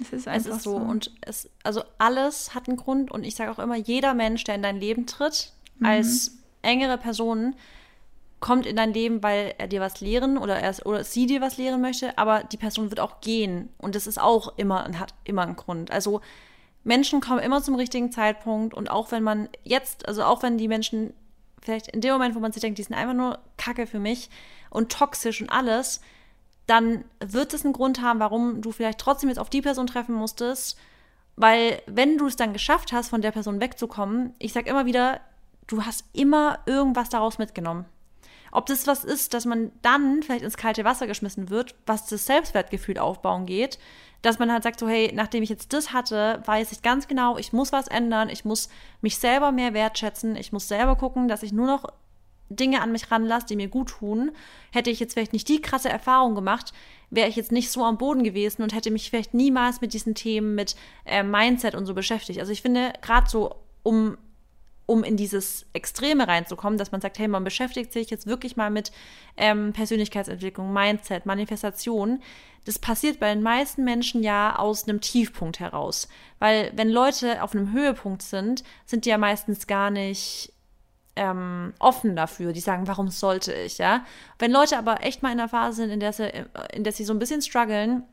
[0.01, 0.75] Es ist einfach es ist so.
[0.75, 3.11] Und es, also alles hat einen Grund.
[3.11, 5.85] Und ich sage auch immer, jeder Mensch, der in dein Leben tritt, mhm.
[5.85, 7.55] als engere Person,
[8.39, 11.57] kommt in dein Leben, weil er dir was lehren oder er oder sie dir was
[11.57, 15.43] lehren möchte, aber die Person wird auch gehen und das ist auch immer hat immer
[15.43, 15.91] einen Grund.
[15.91, 16.21] Also
[16.83, 20.69] Menschen kommen immer zum richtigen Zeitpunkt und auch wenn man jetzt, also auch wenn die
[20.69, 21.13] Menschen
[21.61, 24.29] vielleicht in dem Moment, wo man sich denkt, die sind einfach nur Kacke für mich
[24.69, 25.99] und toxisch und alles,
[26.69, 30.13] dann wird es einen Grund haben, warum du vielleicht trotzdem jetzt auf die Person treffen
[30.13, 30.77] musstest.
[31.35, 35.21] Weil wenn du es dann geschafft hast, von der Person wegzukommen, ich sag immer wieder,
[35.67, 37.85] du hast immer irgendwas daraus mitgenommen.
[38.51, 42.25] Ob das was ist, dass man dann vielleicht ins kalte Wasser geschmissen wird, was das
[42.25, 43.79] Selbstwertgefühl aufbauen geht,
[44.21, 47.37] dass man halt sagt so, hey, nachdem ich jetzt das hatte, weiß ich ganz genau,
[47.37, 48.69] ich muss was ändern, ich muss
[49.01, 51.85] mich selber mehr wertschätzen, ich muss selber gucken, dass ich nur noch
[52.49, 54.31] Dinge an mich ranlasse, die mir gut tun,
[54.71, 56.73] hätte ich jetzt vielleicht nicht die krasse Erfahrung gemacht,
[57.09, 60.15] wäre ich jetzt nicht so am Boden gewesen und hätte mich vielleicht niemals mit diesen
[60.15, 60.75] Themen, mit
[61.05, 62.39] äh, Mindset und so beschäftigt.
[62.39, 64.17] Also ich finde, gerade so, um,
[64.85, 68.69] um in dieses Extreme reinzukommen, dass man sagt, hey, man beschäftigt sich jetzt wirklich mal
[68.69, 68.91] mit
[69.37, 72.21] ähm, Persönlichkeitsentwicklung, Mindset, Manifestation,
[72.65, 76.07] das passiert bei den meisten Menschen ja aus einem Tiefpunkt heraus.
[76.39, 80.53] Weil wenn Leute auf einem Höhepunkt sind, sind die ja meistens gar nicht
[81.15, 82.53] ähm, offen dafür.
[82.53, 84.05] Die sagen, warum sollte ich, ja?
[84.37, 86.31] Wenn Leute aber echt mal in einer Phase sind, in der sie,
[86.73, 88.03] in der sie so ein bisschen strugglen,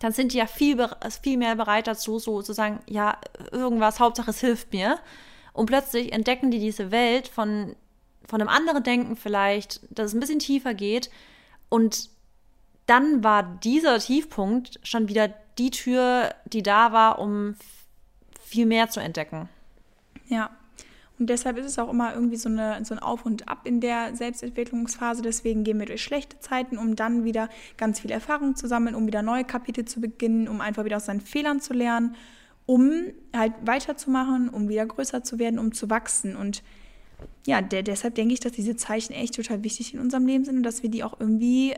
[0.00, 0.76] dann sind die ja viel,
[1.22, 3.18] viel mehr bereit dazu, so zu sagen, ja,
[3.50, 4.98] irgendwas, Hauptsache es hilft mir.
[5.52, 7.74] Und plötzlich entdecken die diese Welt von,
[8.26, 11.10] von einem anderen Denken vielleicht, dass es ein bisschen tiefer geht.
[11.68, 12.10] Und
[12.86, 15.28] dann war dieser Tiefpunkt schon wieder
[15.58, 17.56] die Tür, die da war, um
[18.40, 19.48] viel mehr zu entdecken.
[20.28, 20.50] Ja,
[21.18, 23.80] und deshalb ist es auch immer irgendwie so, eine, so ein Auf und Ab in
[23.80, 25.20] der Selbstentwicklungsphase.
[25.22, 29.06] Deswegen gehen wir durch schlechte Zeiten, um dann wieder ganz viel Erfahrung zu sammeln, um
[29.06, 32.14] wieder neue Kapitel zu beginnen, um einfach wieder aus seinen Fehlern zu lernen,
[32.66, 32.92] um
[33.34, 36.36] halt weiterzumachen, um wieder größer zu werden, um zu wachsen.
[36.36, 36.62] Und
[37.46, 40.58] ja, der, deshalb denke ich, dass diese Zeichen echt total wichtig in unserem Leben sind
[40.58, 41.74] und dass wir die auch irgendwie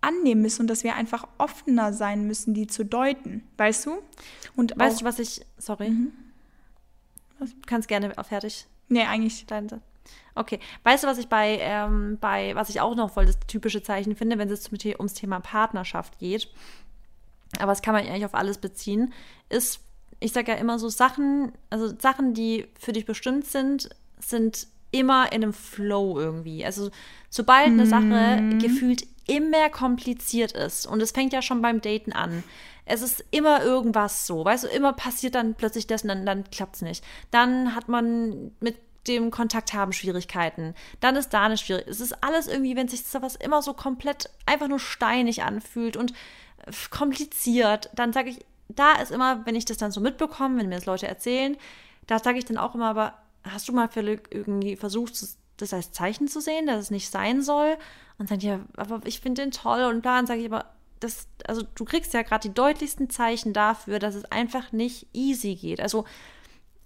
[0.00, 3.42] annehmen müssen und dass wir einfach offener sein müssen, die zu deuten.
[3.56, 3.98] Weißt du?
[4.56, 5.40] Und weißt du, was ich.
[5.56, 5.90] Sorry.
[5.90, 6.12] Mhm.
[7.38, 8.66] Du kannst gerne auch fertig.
[8.88, 9.46] Nee, eigentlich.
[10.34, 10.60] Okay.
[10.84, 14.16] Weißt du, was ich bei, ähm, bei, was ich auch noch voll das typische Zeichen
[14.16, 16.48] finde, wenn es ums Thema Partnerschaft geht,
[17.58, 19.12] aber das kann man eigentlich auf alles beziehen,
[19.48, 19.80] ist,
[20.20, 25.32] ich sage ja immer so Sachen, also Sachen, die für dich bestimmt sind, sind immer
[25.32, 26.64] in einem Flow irgendwie.
[26.64, 26.90] Also
[27.30, 28.58] sobald eine Sache mhm.
[28.58, 32.42] gefühlt immer kompliziert ist, und es fängt ja schon beim Daten an,
[32.86, 36.50] es ist immer irgendwas so, weißt du, immer passiert dann plötzlich das und dann, dann
[36.50, 37.04] klappt es nicht.
[37.30, 38.76] Dann hat man mit
[39.06, 40.74] dem Kontakt haben Schwierigkeiten.
[41.00, 41.92] Dann ist da eine Schwierigkeit.
[41.92, 46.12] Es ist alles irgendwie, wenn sich sowas immer so komplett einfach nur steinig anfühlt und
[46.90, 50.76] kompliziert, dann sage ich, da ist immer, wenn ich das dann so mitbekomme, wenn mir
[50.76, 51.56] das Leute erzählen,
[52.06, 53.14] da sage ich dann auch immer, aber
[53.44, 55.14] hast du mal irgendwie versucht,
[55.56, 57.76] das als Zeichen zu sehen, dass es nicht sein soll?
[58.18, 60.66] Und dann, ja, aber ich finde den toll und dann sage ich aber,
[61.00, 65.54] das, also du kriegst ja gerade die deutlichsten Zeichen dafür, dass es einfach nicht easy
[65.54, 65.80] geht.
[65.80, 66.04] Also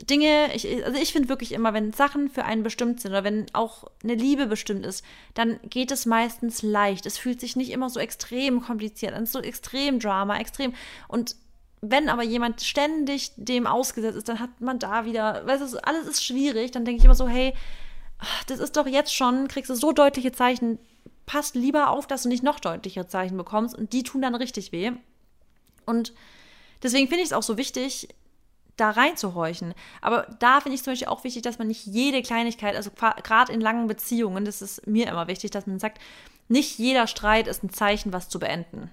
[0.02, 3.46] Dinge, ich, also ich finde wirklich immer, wenn Sachen für einen bestimmt sind oder wenn
[3.52, 7.06] auch eine Liebe bestimmt ist, dann geht es meistens leicht.
[7.06, 10.74] Es fühlt sich nicht immer so extrem kompliziert an, so extrem Drama, extrem.
[11.08, 11.36] Und
[11.82, 16.06] wenn aber jemand ständig dem ausgesetzt ist, dann hat man da wieder, weißt du, alles
[16.06, 17.54] ist schwierig, dann denke ich immer so, hey,
[18.46, 20.78] das ist doch jetzt schon, kriegst du so deutliche Zeichen,
[21.26, 24.70] passt lieber auf, dass du nicht noch deutlichere Zeichen bekommst und die tun dann richtig
[24.70, 24.92] weh.
[25.84, 26.12] Und
[26.84, 28.08] deswegen finde ich es auch so wichtig,
[28.76, 29.74] da reinzuhorchen.
[30.00, 33.52] Aber da finde ich zum Beispiel auch wichtig, dass man nicht jede Kleinigkeit, also gerade
[33.52, 36.00] in langen Beziehungen, das ist mir immer wichtig, dass man sagt,
[36.48, 38.92] nicht jeder Streit ist ein Zeichen, was zu beenden.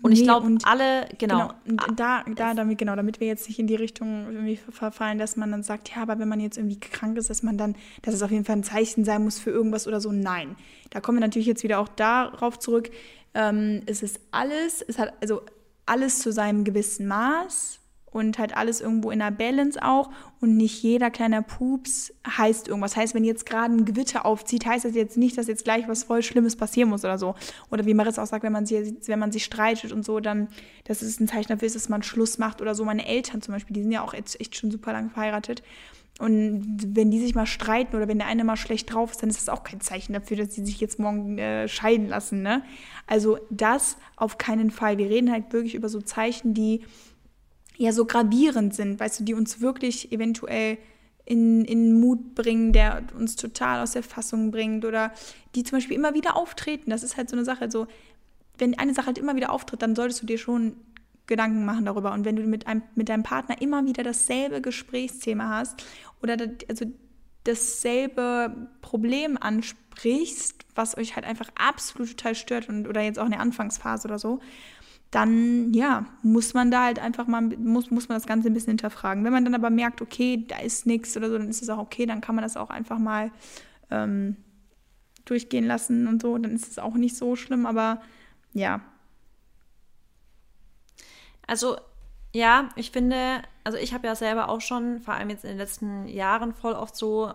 [0.00, 1.52] Und nee, ich glaube, alle, genau.
[1.64, 5.36] genau da, da, damit, genau, damit wir jetzt nicht in die Richtung irgendwie verfallen, dass
[5.36, 8.14] man dann sagt, ja, aber wenn man jetzt irgendwie krank ist, dass man dann, dass
[8.14, 10.12] es auf jeden Fall ein Zeichen sein muss für irgendwas oder so.
[10.12, 10.56] Nein.
[10.90, 12.90] Da kommen wir natürlich jetzt wieder auch darauf zurück.
[13.34, 15.42] Ähm, es ist alles, es hat also
[15.84, 17.80] alles zu seinem gewissen Maß
[18.10, 22.96] und halt alles irgendwo in der Balance auch und nicht jeder kleiner Pups heißt irgendwas.
[22.96, 26.04] Heißt, wenn jetzt gerade ein Gewitter aufzieht, heißt das jetzt nicht, dass jetzt gleich was
[26.04, 27.34] voll Schlimmes passieren muss oder so.
[27.70, 30.48] Oder wie Marissa auch sagt, wenn man sie, wenn man sich streitet und so, dann,
[30.84, 32.84] das ist ein Zeichen dafür, ist, dass man Schluss macht oder so.
[32.84, 35.62] Meine Eltern zum Beispiel, die sind ja auch jetzt echt schon super lange verheiratet.
[36.18, 39.30] Und wenn die sich mal streiten oder wenn der eine mal schlecht drauf ist, dann
[39.30, 42.42] ist das auch kein Zeichen dafür, dass sie sich jetzt morgen äh, scheiden lassen.
[42.42, 42.64] Ne?
[43.06, 44.98] Also das auf keinen Fall.
[44.98, 46.82] Wir reden halt wirklich über so Zeichen, die
[47.78, 50.78] ja so gravierend sind, weißt du, die uns wirklich eventuell
[51.24, 55.12] in, in Mut bringen, der uns total aus der Fassung bringt oder
[55.54, 56.90] die zum Beispiel immer wieder auftreten.
[56.90, 57.62] Das ist halt so eine Sache.
[57.62, 57.86] Also,
[58.58, 60.76] wenn eine Sache halt immer wieder auftritt, dann solltest du dir schon
[61.26, 62.12] Gedanken machen darüber.
[62.12, 65.84] Und wenn du mit, einem, mit deinem Partner immer wieder dasselbe Gesprächsthema hast
[66.22, 66.86] oder das, also
[67.44, 73.32] dasselbe Problem ansprichst, was euch halt einfach absolut total stört und oder jetzt auch in
[73.32, 74.40] der Anfangsphase oder so,
[75.10, 78.72] dann ja, muss man da halt einfach mal, muss, muss man das Ganze ein bisschen
[78.72, 79.24] hinterfragen.
[79.24, 81.78] Wenn man dann aber merkt, okay, da ist nichts oder so, dann ist es auch
[81.78, 83.30] okay, dann kann man das auch einfach mal
[83.90, 84.36] ähm,
[85.24, 88.00] durchgehen lassen und so, dann ist es auch nicht so schlimm, aber
[88.52, 88.80] ja.
[91.46, 91.76] Also
[92.34, 95.58] ja, ich finde, also ich habe ja selber auch schon, vor allem jetzt in den
[95.58, 97.32] letzten Jahren, voll oft so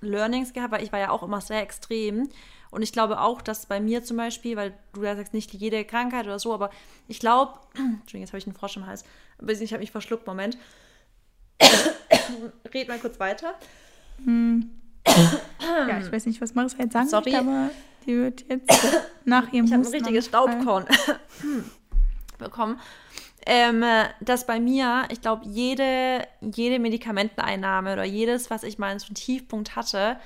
[0.00, 2.28] Learnings gehabt, weil ich war ja auch immer sehr extrem.
[2.70, 5.84] Und ich glaube auch, dass bei mir zum Beispiel, weil du ja sagst, nicht jede
[5.84, 6.70] Krankheit oder so, aber
[7.08, 9.04] ich glaube, Entschuldigung, jetzt habe ich einen Frosch im Hals.
[9.46, 10.56] Ich habe mich verschluckt, Moment.
[12.72, 13.54] Red mal kurz weiter.
[14.24, 14.70] Hm.
[15.06, 17.32] ja, ich weiß nicht, was Maris halt sagen Sorry.
[17.32, 17.70] Möchte, aber
[18.06, 18.86] die wird jetzt
[19.24, 20.86] nach ihrem Ich habe ein richtiges Staubkorn
[22.38, 22.78] bekommen.
[23.46, 23.82] Ähm,
[24.20, 29.14] dass bei mir, ich glaube, jede, jede Medikamenteneinnahme oder jedes, was ich mal so einen
[29.14, 30.18] Tiefpunkt hatte,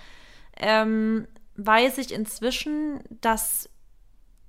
[0.56, 3.68] ähm, weiß ich inzwischen, dass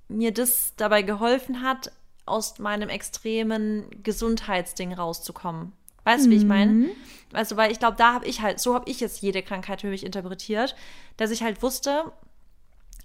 [0.08, 1.92] mir das dabei geholfen hat,
[2.26, 5.72] aus meinem extremen Gesundheitsding rauszukommen.
[6.04, 6.72] Weißt du, wie ich meine?
[6.72, 6.90] Mhm.
[7.32, 9.88] Also, weil ich glaube, da habe ich halt, so habe ich jetzt jede Krankheit für
[9.88, 10.76] mich interpretiert,
[11.16, 12.12] dass ich halt wusste,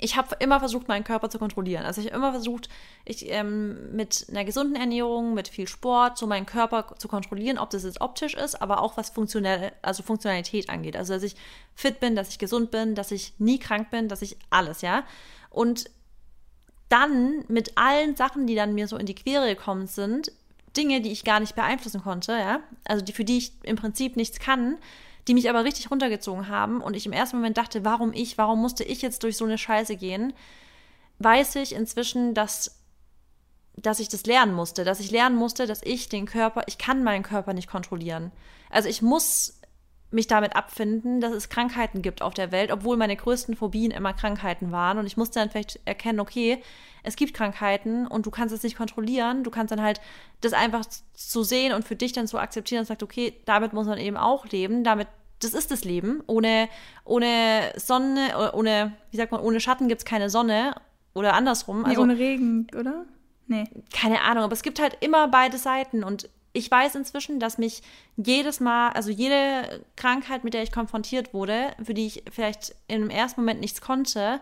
[0.04, 1.86] ich habe immer versucht, meinen Körper zu kontrollieren.
[1.86, 2.70] Also ich habe immer versucht,
[3.06, 7.70] ich ähm, mit einer gesunden Ernährung, mit viel Sport, so meinen Körper zu kontrollieren, ob
[7.70, 10.98] das jetzt optisch ist, aber auch was funktionell, also Funktionalität angeht.
[10.98, 11.36] Also dass ich
[11.76, 15.04] fit bin, dass ich gesund bin, dass ich nie krank bin, dass ich alles, ja.
[15.52, 15.90] Und
[16.90, 20.32] dann mit allen Sachen, die dann mir so in die Quere gekommen sind,
[20.76, 24.16] Dinge, die ich gar nicht beeinflussen konnte, ja, also die, für die ich im Prinzip
[24.16, 24.78] nichts kann,
[25.28, 28.60] die mich aber richtig runtergezogen haben und ich im ersten Moment dachte, warum ich, warum
[28.62, 30.34] musste ich jetzt durch so eine Scheiße gehen,
[31.20, 32.82] weiß ich inzwischen, dass
[33.78, 37.04] dass ich das lernen musste, dass ich lernen musste, dass ich den Körper, ich kann
[37.04, 38.32] meinen Körper nicht kontrollieren.
[38.70, 39.61] Also ich muss
[40.12, 44.14] mich damit abfinden, dass es Krankheiten gibt auf der Welt, obwohl meine größten Phobien immer
[44.14, 44.98] Krankheiten waren.
[44.98, 46.62] Und ich musste dann vielleicht erkennen, okay,
[47.04, 49.44] es gibt Krankheiten und du kannst es nicht kontrollieren.
[49.44, 50.02] Du kannst dann halt
[50.42, 50.84] das einfach
[51.16, 54.18] so sehen und für dich dann so akzeptieren und sagt, okay, damit muss man eben
[54.18, 54.84] auch leben.
[54.84, 55.08] Damit,
[55.40, 56.22] das ist das Leben.
[56.28, 56.68] Ohne,
[57.06, 60.76] ohne Sonne, ohne, wie sagt man, ohne Schatten gibt es keine Sonne
[61.14, 61.86] oder andersrum.
[61.86, 63.06] Also, nee, ohne Regen, oder?
[63.48, 63.66] Nee.
[63.94, 67.82] Keine Ahnung, aber es gibt halt immer beide Seiten und ich weiß inzwischen, dass mich
[68.18, 73.10] jedes Mal, also jede Krankheit, mit der ich konfrontiert wurde, für die ich vielleicht im
[73.10, 74.42] ersten Moment nichts konnte,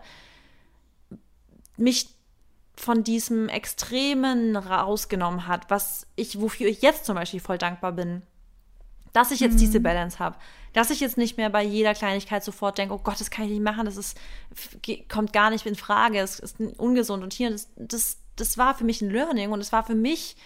[1.76, 2.08] mich
[2.74, 8.22] von diesem Extremen rausgenommen hat, was ich, wofür ich jetzt zum Beispiel voll dankbar bin.
[9.12, 9.58] Dass ich jetzt mhm.
[9.58, 10.36] diese Balance habe.
[10.72, 13.50] Dass ich jetzt nicht mehr bei jeder Kleinigkeit sofort denke, oh Gott, das kann ich
[13.50, 14.16] nicht machen, das ist,
[15.08, 17.22] kommt gar nicht in Frage, es ist ungesund.
[17.22, 20.36] Und hier, das, das, das war für mich ein Learning und es war für mich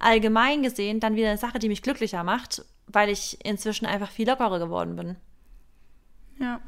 [0.00, 4.28] allgemein gesehen dann wieder eine Sache, die mich glücklicher macht, weil ich inzwischen einfach viel
[4.28, 5.16] lockerer geworden bin.
[6.40, 6.60] Ja.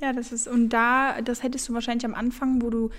[0.00, 2.90] Ja, das ist, und da, das hättest du wahrscheinlich am Anfang, wo du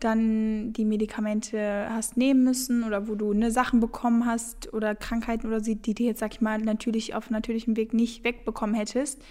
[0.00, 5.46] dann die Medikamente hast nehmen müssen oder wo du ne, Sachen bekommen hast oder Krankheiten
[5.46, 9.22] oder sie, die dir jetzt, sag ich mal, natürlich auf natürlichem Weg nicht wegbekommen hättest,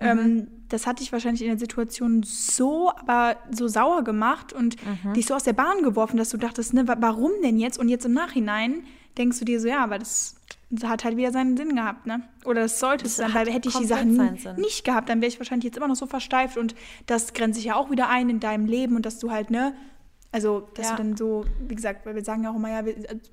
[0.00, 0.06] Mhm.
[0.06, 5.14] Ähm, das hat dich wahrscheinlich in der Situation so, aber so sauer gemacht und mhm.
[5.14, 7.78] dich so aus der Bahn geworfen, dass du dachtest, ne, warum denn jetzt?
[7.78, 8.84] Und jetzt im Nachhinein
[9.16, 10.34] denkst du dir so, ja, aber das,
[10.82, 12.22] hat halt wieder seinen Sinn gehabt, ne?
[12.44, 15.38] Oder das sollte es dann, weil hätte ich die Sachen nicht gehabt, dann wäre ich
[15.38, 16.74] wahrscheinlich jetzt immer noch so versteift und
[17.06, 19.74] das grenzt sich ja auch wieder ein in deinem Leben und dass du halt, ne,
[20.32, 20.96] also, dass ja.
[20.96, 22.82] du dann so, wie gesagt, weil wir sagen ja auch immer, ja,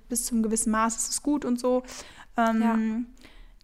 [0.08, 1.84] bis zum gewissen Maß ist es gut und so.
[2.38, 2.78] Ähm, ja.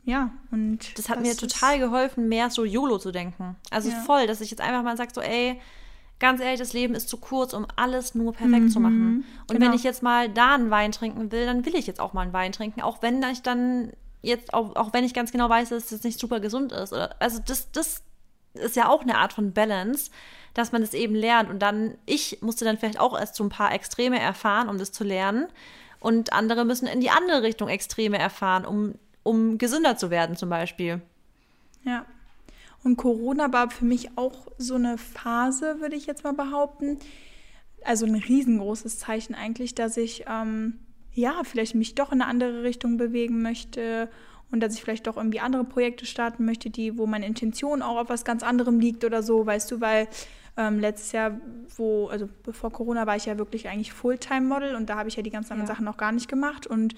[0.05, 0.97] Ja, und.
[0.97, 3.55] Das hat das mir total geholfen, mehr so YOLO zu denken.
[3.69, 3.95] Also ja.
[4.01, 5.59] voll, dass ich jetzt einfach mal sage, so, ey,
[6.19, 9.25] ganz ehrlich, das Leben ist zu kurz, um alles nur perfekt mhm, zu machen.
[9.47, 9.67] Und genau.
[9.67, 12.21] wenn ich jetzt mal da einen Wein trinken will, dann will ich jetzt auch mal
[12.21, 13.91] einen Wein trinken, auch wenn ich dann
[14.21, 16.91] jetzt, auch, auch wenn ich ganz genau weiß, dass das nicht super gesund ist.
[16.91, 18.03] Oder, also das, das
[18.53, 20.11] ist ja auch eine Art von Balance,
[20.53, 21.49] dass man das eben lernt.
[21.49, 24.91] Und dann, ich musste dann vielleicht auch erst so ein paar Extreme erfahren, um das
[24.91, 25.47] zu lernen.
[25.99, 28.95] Und andere müssen in die andere Richtung Extreme erfahren, um
[29.29, 31.01] um gesünder zu werden zum Beispiel.
[31.85, 32.05] Ja.
[32.83, 36.97] Und Corona war für mich auch so eine Phase, würde ich jetzt mal behaupten.
[37.83, 40.79] Also ein riesengroßes Zeichen eigentlich, dass ich ähm,
[41.13, 44.09] ja vielleicht mich doch in eine andere Richtung bewegen möchte
[44.51, 47.97] und dass ich vielleicht doch irgendwie andere Projekte starten möchte, die, wo meine Intention auch
[47.97, 50.07] auf was ganz anderem liegt oder so, weißt du, weil
[50.57, 51.39] ähm, letztes Jahr,
[51.77, 55.23] wo, also bevor Corona war ich ja wirklich eigentlich Fulltime-Model und da habe ich ja
[55.23, 55.75] die ganzen anderen ja.
[55.75, 56.95] Sachen noch gar nicht gemacht und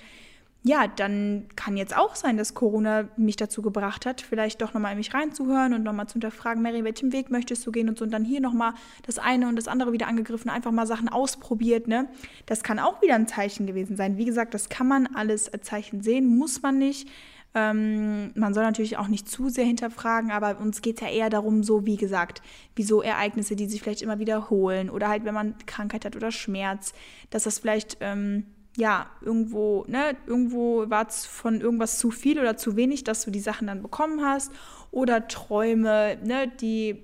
[0.63, 4.91] ja, dann kann jetzt auch sein, dass Corona mich dazu gebracht hat, vielleicht doch nochmal
[4.91, 8.05] in mich reinzuhören und nochmal zu hinterfragen, Mary, welchen Weg möchtest du gehen und so
[8.05, 11.87] und dann hier nochmal das eine und das andere wieder angegriffen, einfach mal Sachen ausprobiert,
[11.87, 12.09] ne?
[12.45, 14.17] Das kann auch wieder ein Zeichen gewesen sein.
[14.17, 17.09] Wie gesagt, das kann man alles als Zeichen sehen, muss man nicht.
[17.55, 21.31] Ähm, man soll natürlich auch nicht zu sehr hinterfragen, aber uns geht es ja eher
[21.31, 22.43] darum, so wie gesagt,
[22.75, 26.93] wieso Ereignisse, die sich vielleicht immer wiederholen oder halt, wenn man Krankheit hat oder Schmerz,
[27.31, 27.97] dass das vielleicht...
[27.99, 28.45] Ähm,
[28.77, 33.31] ja, irgendwo, ne, irgendwo war es von irgendwas zu viel oder zu wenig, dass du
[33.31, 34.51] die Sachen dann bekommen hast.
[34.91, 37.03] Oder Träume, ne, die,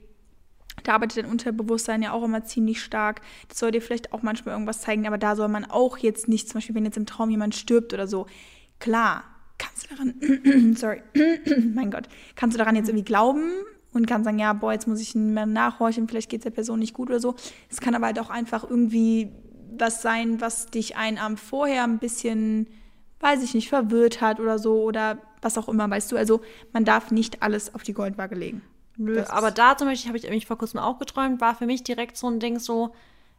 [0.83, 3.21] da arbeitet dein Unterbewusstsein ja auch immer ziemlich stark.
[3.49, 6.47] Das soll dir vielleicht auch manchmal irgendwas zeigen, aber da soll man auch jetzt nicht,
[6.47, 8.27] zum Beispiel, wenn jetzt im Traum jemand stirbt oder so,
[8.79, 9.23] klar,
[9.57, 11.01] kannst du daran, sorry,
[11.73, 13.51] mein Gott, kannst du daran jetzt irgendwie glauben,
[13.93, 16.79] und kann sagen, ja, boah, jetzt muss ich mehr nachhorchen, vielleicht geht es der Person
[16.79, 17.35] nicht gut oder so.
[17.69, 19.31] Es kann aber halt auch einfach irgendwie
[19.77, 22.67] was sein, was dich einen Abend vorher ein bisschen,
[23.19, 26.17] weiß ich nicht, verwirrt hat oder so oder was auch immer, weißt du.
[26.17, 26.41] Also
[26.73, 28.61] man darf nicht alles auf die Goldwaage legen.
[28.97, 31.83] Nö, aber da zum Beispiel habe ich mich vor kurzem auch geträumt, war für mich
[31.83, 32.93] direkt so ein Ding so,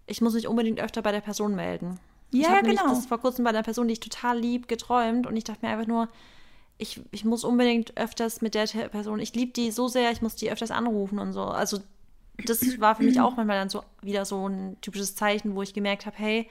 [0.06, 1.98] ich muss mich unbedingt öfter bei der Person melden.
[2.30, 2.88] Ja, ich habe genau.
[2.88, 5.72] das vor kurzem bei einer Person, die ich total lieb, geträumt und ich dachte mir
[5.72, 6.08] einfach nur,
[6.76, 10.36] ich, ich muss unbedingt öfters mit der Person, ich liebe die so sehr, ich muss
[10.36, 11.42] die öfters anrufen und so.
[11.42, 11.78] Also
[12.44, 15.74] das war für mich auch manchmal dann so wieder so ein typisches Zeichen, wo ich
[15.74, 16.48] gemerkt habe, hey,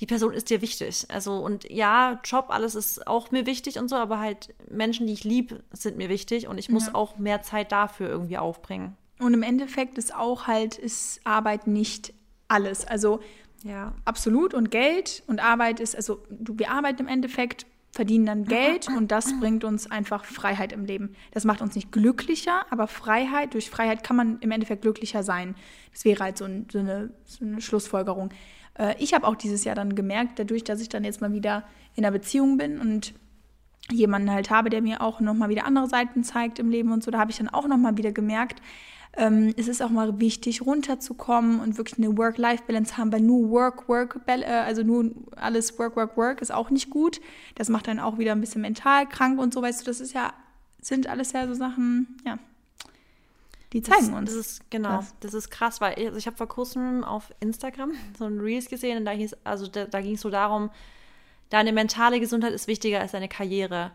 [0.00, 1.06] die Person ist dir wichtig.
[1.08, 5.12] Also und ja, Job, alles ist auch mir wichtig und so, aber halt Menschen, die
[5.12, 6.94] ich liebe, sind mir wichtig und ich muss ja.
[6.94, 8.96] auch mehr Zeit dafür irgendwie aufbringen.
[9.20, 12.12] Und im Endeffekt ist auch halt, ist Arbeit nicht
[12.48, 12.84] alles.
[12.84, 13.20] Also
[13.64, 14.54] ja, absolut.
[14.54, 19.12] Und Geld und Arbeit ist, also du, wir arbeiten im Endeffekt verdienen dann Geld und
[19.12, 21.14] das bringt uns einfach Freiheit im Leben.
[21.32, 25.54] Das macht uns nicht glücklicher, aber Freiheit, durch Freiheit kann man im Endeffekt glücklicher sein.
[25.92, 28.30] Das wäre halt so, ein, so, eine, so eine, Schlussfolgerung.
[28.78, 31.64] Äh, ich habe auch dieses Jahr dann gemerkt, dadurch, dass ich dann jetzt mal wieder
[31.94, 33.12] in einer Beziehung bin und
[33.90, 37.10] jemanden halt habe, der mir auch nochmal wieder andere Seiten zeigt im Leben und so,
[37.10, 38.62] da habe ich dann auch nochmal wieder gemerkt,
[39.14, 43.88] ähm, es ist auch mal wichtig, runterzukommen und wirklich eine Work-Life-Balance haben, weil nur Work,
[43.88, 47.20] Work, äh, also nur alles Work, Work, Work ist auch nicht gut.
[47.54, 50.14] Das macht dann auch wieder ein bisschen mental krank und so, weißt du, das ist
[50.14, 50.32] ja,
[50.80, 52.38] sind alles ja so Sachen, ja.
[53.74, 54.30] Die zeigen das, uns.
[54.30, 57.32] Das ist, genau, das, das ist krass, weil ich, also ich habe vor kurzem auf
[57.40, 60.70] Instagram so ein Reels gesehen und da, hieß, also da, da ging es so darum,
[61.50, 63.92] deine mentale Gesundheit ist wichtiger als deine Karriere.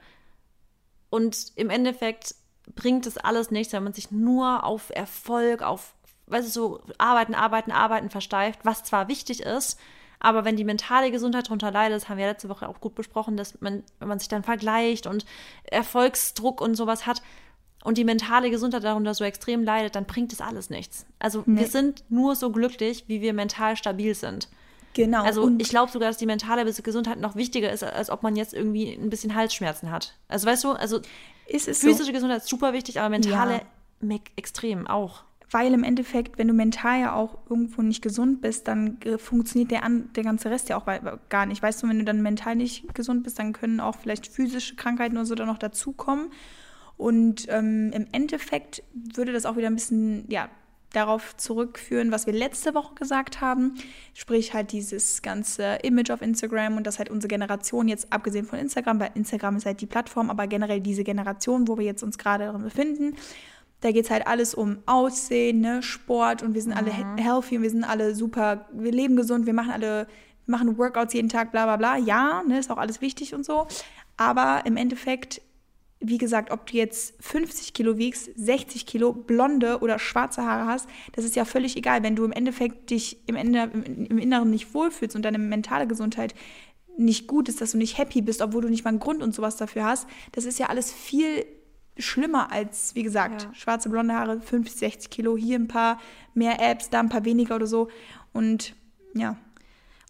[1.09, 2.35] Und im Endeffekt
[2.75, 5.93] bringt es alles nichts, wenn man sich nur auf Erfolg, auf,
[6.27, 9.79] weißt du, so arbeiten, arbeiten, arbeiten versteift, was zwar wichtig ist,
[10.19, 13.37] aber wenn die mentale Gesundheit darunter leidet, das haben wir letzte Woche auch gut besprochen,
[13.37, 15.25] dass man, wenn man sich dann vergleicht und
[15.63, 17.21] Erfolgsdruck und sowas hat
[17.83, 21.05] und die mentale Gesundheit darunter so extrem leidet, dann bringt es alles nichts.
[21.19, 21.61] Also nee.
[21.61, 24.49] wir sind nur so glücklich, wie wir mental stabil sind.
[24.93, 25.23] Genau.
[25.23, 28.35] Also und ich glaube sogar, dass die mentale Gesundheit noch wichtiger ist, als ob man
[28.35, 30.15] jetzt irgendwie ein bisschen Halsschmerzen hat.
[30.27, 31.01] Also weißt du, also
[31.47, 32.11] ist es physische so?
[32.11, 33.61] Gesundheit ist super wichtig, aber mentale
[34.01, 34.17] ja.
[34.35, 35.23] extrem auch.
[35.49, 39.71] Weil im Endeffekt, wenn du mental ja auch irgendwo nicht gesund bist, dann äh, funktioniert
[39.71, 40.85] der, der ganze Rest ja auch
[41.29, 41.61] gar nicht.
[41.61, 45.15] Weißt du, wenn du dann mental nicht gesund bist, dann können auch vielleicht physische Krankheiten
[45.15, 46.31] oder so dann noch dazukommen.
[46.97, 50.49] Und ähm, im Endeffekt würde das auch wieder ein bisschen, ja,
[50.93, 53.75] darauf zurückführen, was wir letzte Woche gesagt haben,
[54.13, 58.57] sprich halt dieses ganze Image auf Instagram und dass halt unsere Generation jetzt abgesehen von
[58.59, 62.17] Instagram, weil Instagram ist halt die Plattform, aber generell diese Generation, wo wir jetzt uns
[62.17, 63.15] gerade darin befinden,
[63.81, 66.77] da geht es halt alles um Aussehen, ne, Sport und wir sind mhm.
[66.77, 70.07] alle healthy und wir sind alle super, wir leben gesund, wir machen alle,
[70.45, 71.97] machen Workouts jeden Tag, bla bla bla.
[71.97, 73.67] Ja, ne, ist auch alles wichtig und so.
[74.15, 75.41] Aber im Endeffekt
[75.99, 80.87] wie gesagt, ob du jetzt 50 Kilo wiegst, 60 Kilo, blonde oder schwarze Haare hast,
[81.13, 82.03] das ist ja völlig egal.
[82.03, 86.35] Wenn du im Endeffekt dich im, Ende, im Inneren nicht wohlfühlst und deine mentale Gesundheit
[86.97, 89.33] nicht gut ist, dass du nicht happy bist, obwohl du nicht mal einen Grund und
[89.33, 91.45] sowas dafür hast, das ist ja alles viel
[91.97, 93.53] schlimmer als, wie gesagt, ja.
[93.55, 95.99] schwarze, blonde Haare, 50, 60 Kilo, hier ein paar
[96.35, 97.89] mehr Apps, da ein paar weniger oder so.
[98.33, 98.75] Und
[99.15, 99.37] ja,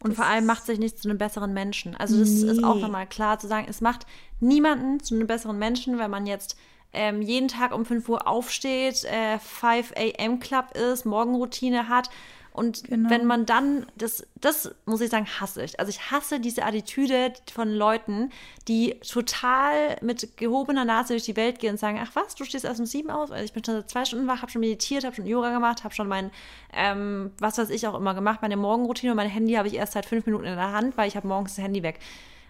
[0.04, 1.96] und das vor allem macht sich nicht zu einem besseren Menschen.
[1.96, 2.52] Also das nee.
[2.52, 4.06] ist auch nochmal klar zu sagen, es macht
[4.40, 6.58] niemanden zu einem besseren Menschen, wenn man jetzt
[6.94, 10.40] ähm, jeden Tag um 5 Uhr aufsteht, äh, 5 a.m.
[10.40, 12.10] Club ist, Morgenroutine hat
[12.58, 13.12] und genau.
[13.12, 15.80] wenn man dann, das, das muss ich sagen, hasse ich.
[15.80, 18.32] Also ich hasse diese Attitüde von Leuten,
[18.68, 22.66] die total mit gehobener Nase durch die Welt gehen und sagen, ach was, du stehst
[22.66, 23.30] erst um sieben auf?
[23.30, 25.84] Also ich bin schon seit zwei Stunden wach, habe schon meditiert, habe schon Yoga gemacht,
[25.84, 26.32] habe schon mein,
[26.74, 29.94] ähm, was weiß ich auch immer gemacht, meine Morgenroutine und mein Handy habe ich erst
[29.94, 32.00] seit fünf Minuten in der Hand, weil ich habe morgens das Handy weg.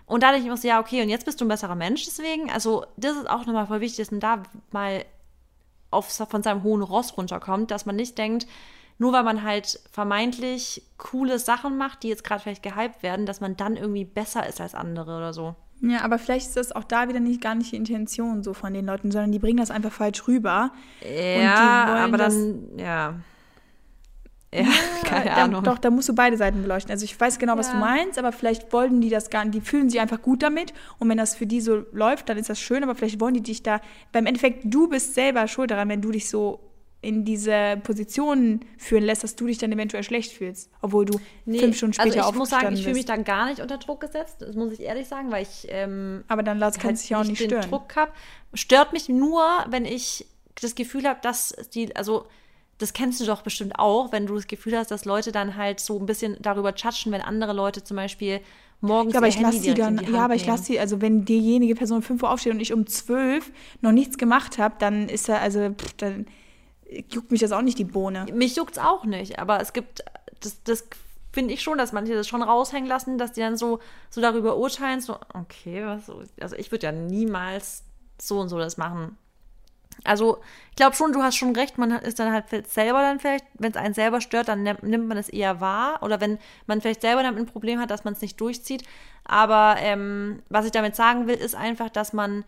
[0.07, 2.05] Und da denke ich mir so, ja, okay, und jetzt bist du ein besserer Mensch
[2.05, 2.49] deswegen.
[2.49, 5.05] Also das ist auch nochmal voll wichtig, dass man da mal
[5.91, 8.47] auf, von seinem hohen Ross runterkommt, dass man nicht denkt,
[8.97, 13.41] nur weil man halt vermeintlich coole Sachen macht, die jetzt gerade vielleicht gehypt werden, dass
[13.41, 15.55] man dann irgendwie besser ist als andere oder so.
[15.81, 18.73] Ja, aber vielleicht ist das auch da wieder nicht gar nicht die Intention so von
[18.73, 20.71] den Leuten, sondern die bringen das einfach falsch rüber.
[21.01, 23.15] Ja, aber dann, ja.
[24.53, 24.65] Ja,
[25.03, 25.63] keine da, Ahnung.
[25.63, 26.91] Doch, da musst du beide Seiten beleuchten.
[26.91, 27.59] Also ich weiß genau, ja.
[27.59, 30.41] was du meinst, aber vielleicht wollten die das gar nicht, die fühlen sich einfach gut
[30.41, 33.33] damit und wenn das für die so läuft, dann ist das schön, aber vielleicht wollen
[33.33, 33.81] die dich da,
[34.11, 36.61] beim Endeffekt, du bist selber schuld daran, wenn du dich so
[37.01, 41.59] in diese Position führen lässt, dass du dich dann eventuell schlecht fühlst, obwohl du nee,
[41.59, 44.01] fünf Stunden später Also ich muss sagen, ich fühle mich da gar nicht unter Druck
[44.01, 47.19] gesetzt, das muss ich ehrlich sagen, weil ich ähm, Aber dann lass halt sich ja
[47.19, 47.69] auch nicht stören.
[47.69, 48.11] Druck habe.
[48.53, 50.25] Stört mich nur, wenn ich
[50.59, 52.25] das Gefühl habe, dass die, also
[52.77, 55.79] das kennst du doch bestimmt auch, wenn du das Gefühl hast, dass Leute dann halt
[55.79, 58.41] so ein bisschen darüber tschatschen, wenn andere Leute zum Beispiel
[58.81, 61.75] morgens ja, aber ich lasse sie dann, ja, aber ich lasse sie, also wenn diejenige
[61.75, 63.51] Person um 5 Uhr aufsteht und ich um 12
[63.81, 66.27] noch nichts gemacht habe, dann ist er, also, pff, dann
[67.09, 68.27] juckt mich das auch nicht die Bohne.
[68.33, 70.03] Mich juckt es auch nicht, aber es gibt,
[70.39, 70.87] das, das
[71.31, 74.57] finde ich schon, dass manche das schon raushängen lassen, dass die dann so, so darüber
[74.57, 77.83] urteilen, so, okay, was, also ich würde ja niemals
[78.21, 79.17] so und so das machen.
[80.03, 80.37] Also,
[80.69, 83.71] ich glaube schon, du hast schon recht, man ist dann halt selber dann vielleicht, wenn
[83.71, 86.01] es einen selber stört, dann nimmt man es eher wahr.
[86.01, 88.83] Oder wenn man vielleicht selber damit ein Problem hat, dass man es nicht durchzieht.
[89.25, 92.45] Aber ähm, was ich damit sagen will, ist einfach, dass man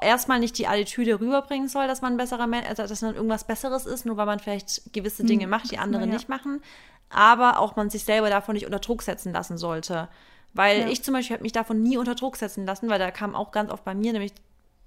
[0.00, 3.44] erstmal nicht die Attitüde rüberbringen soll, dass man ein besserer Mensch, also dass man irgendwas
[3.44, 6.06] Besseres ist, nur weil man vielleicht gewisse Dinge hm, macht, die andere ja.
[6.06, 6.62] nicht machen.
[7.10, 10.08] Aber auch man sich selber davon nicht unter Druck setzen lassen sollte.
[10.54, 10.88] Weil ja.
[10.88, 13.50] ich zum Beispiel habe mich davon nie unter Druck setzen lassen, weil da kam auch
[13.50, 14.32] ganz oft bei mir, nämlich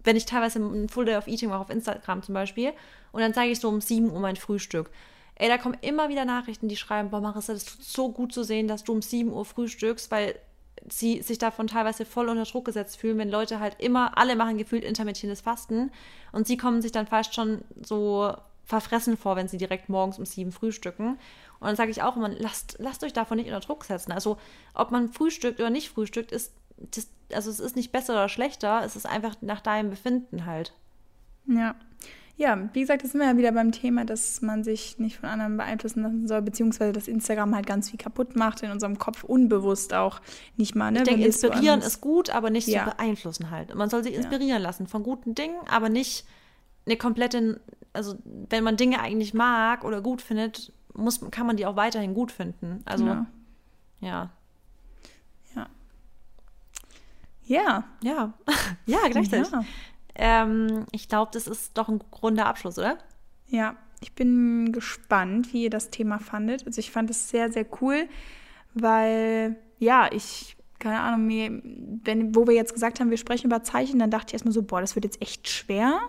[0.06, 2.74] wenn ich teilweise ein Full Day of Eating mache auf Instagram zum Beispiel
[3.12, 4.90] und dann zeige ich so um 7 Uhr mein Frühstück.
[5.36, 8.44] Ey, da kommen immer wieder Nachrichten, die schreiben, boah Marissa, das tut so gut zu
[8.44, 10.40] sehen, dass du um 7 Uhr frühstückst, weil
[10.88, 14.58] sie sich davon teilweise voll unter Druck gesetzt fühlen, wenn Leute halt immer, alle machen
[14.58, 15.92] gefühlt intermittierendes Fasten
[16.32, 18.34] und sie kommen sich dann fast schon so
[18.66, 21.20] verfressen vor, wenn sie direkt morgens um sieben frühstücken.
[21.60, 24.12] Und dann sage ich auch immer, lasst, lasst euch davon nicht unter Druck setzen.
[24.12, 24.38] Also
[24.74, 28.82] ob man frühstückt oder nicht frühstückt, ist das, also es ist nicht besser oder schlechter,
[28.84, 30.74] es ist einfach nach deinem Befinden halt.
[31.48, 31.76] Ja.
[32.38, 35.30] Ja, wie gesagt, das sind wir ja wieder beim Thema, dass man sich nicht von
[35.30, 39.24] anderen beeinflussen lassen soll, beziehungsweise dass Instagram halt ganz viel kaputt macht in unserem Kopf,
[39.24, 40.20] unbewusst auch
[40.58, 40.92] nicht mal.
[40.92, 41.00] Ne?
[41.00, 42.84] Ich denke, inspirieren ist gut, aber nicht ja.
[42.84, 43.74] so beeinflussen halt.
[43.74, 44.58] Man soll sich inspirieren ja.
[44.58, 46.26] lassen von guten Dingen, aber nicht
[46.86, 47.62] eine komplette,
[47.94, 48.16] also
[48.50, 52.34] wenn man Dinge eigentlich mag oder gut findet, muss, kann man die auch weiterhin gut
[52.34, 52.82] finden.
[52.84, 53.26] Also, genau.
[54.02, 54.30] ja.
[57.46, 57.84] Ja.
[58.04, 58.34] Ja.
[58.86, 59.52] ja, gleichzeitig.
[59.52, 59.64] Ja.
[60.16, 62.98] Ähm, ich glaube, das ist doch ein runder Abschluss, oder?
[63.48, 66.66] Ja, ich bin gespannt, wie ihr das Thema fandet.
[66.66, 68.08] Also ich fand es sehr, sehr cool,
[68.74, 71.62] weil, ja, ich, keine Ahnung, mir,
[72.04, 74.64] wenn, wo wir jetzt gesagt haben, wir sprechen über Zeichen, dann dachte ich erstmal so,
[74.64, 76.00] boah, das wird jetzt echt schwer.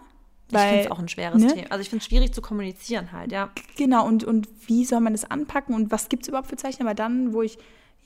[0.51, 1.53] Weil, ich finde es auch ein schweres ne?
[1.53, 1.71] Thema.
[1.71, 3.51] Also ich finde es schwierig zu kommunizieren halt, ja.
[3.77, 6.83] Genau, und, und wie soll man das anpacken und was gibt es überhaupt für Zeichen?
[6.83, 7.59] Aber dann, wo ich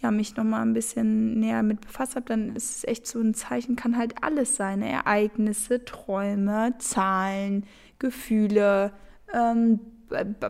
[0.02, 3.34] ja, mich nochmal ein bisschen näher mit befasst habe, dann ist es echt so ein
[3.34, 4.82] Zeichen, kann halt alles sein.
[4.82, 7.66] Ereignisse, Träume, Zahlen,
[7.98, 8.92] Gefühle,
[9.34, 9.80] ähm,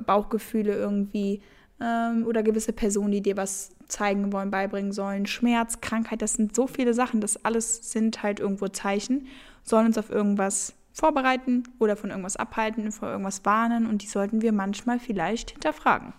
[0.07, 1.43] Bauchgefühle irgendwie
[1.81, 5.27] ähm, oder gewisse Personen, die dir was zeigen wollen, beibringen sollen.
[5.27, 7.21] Schmerz, Krankheit, das sind so viele Sachen.
[7.21, 9.27] Das alles sind halt irgendwo Zeichen,
[9.65, 14.43] sollen uns auf irgendwas vorbereiten oder von irgendwas abhalten, vor irgendwas warnen und die sollten
[14.43, 16.13] wir manchmal vielleicht hinterfragen.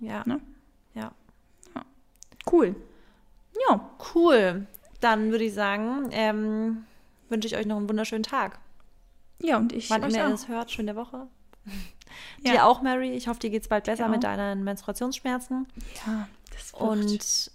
[0.00, 0.22] Ja.
[0.26, 0.40] Ne?
[2.50, 2.74] Cool.
[3.68, 3.90] Ja.
[4.14, 4.66] Cool.
[5.00, 6.84] Dann würde ich sagen, ähm,
[7.28, 8.58] wünsche ich euch noch einen wunderschönen Tag.
[9.40, 9.90] Ja, und ich.
[9.90, 11.26] Wann immer ihr es hört, schöne Woche.
[12.42, 12.52] Ja.
[12.52, 13.10] Dir auch, Mary.
[13.10, 14.08] Ich hoffe, dir geht es bald besser ja.
[14.08, 15.66] mit deinen Menstruationsschmerzen.
[16.06, 16.82] Ja, das wird.
[16.82, 17.50] Und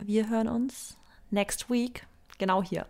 [0.00, 0.96] wir hören uns
[1.30, 2.06] next week
[2.38, 2.86] genau hier.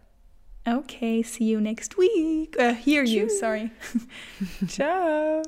[0.66, 2.56] Okay, see you next week.
[2.58, 3.70] Uh, hear you, sorry.
[4.68, 5.42] Ciao.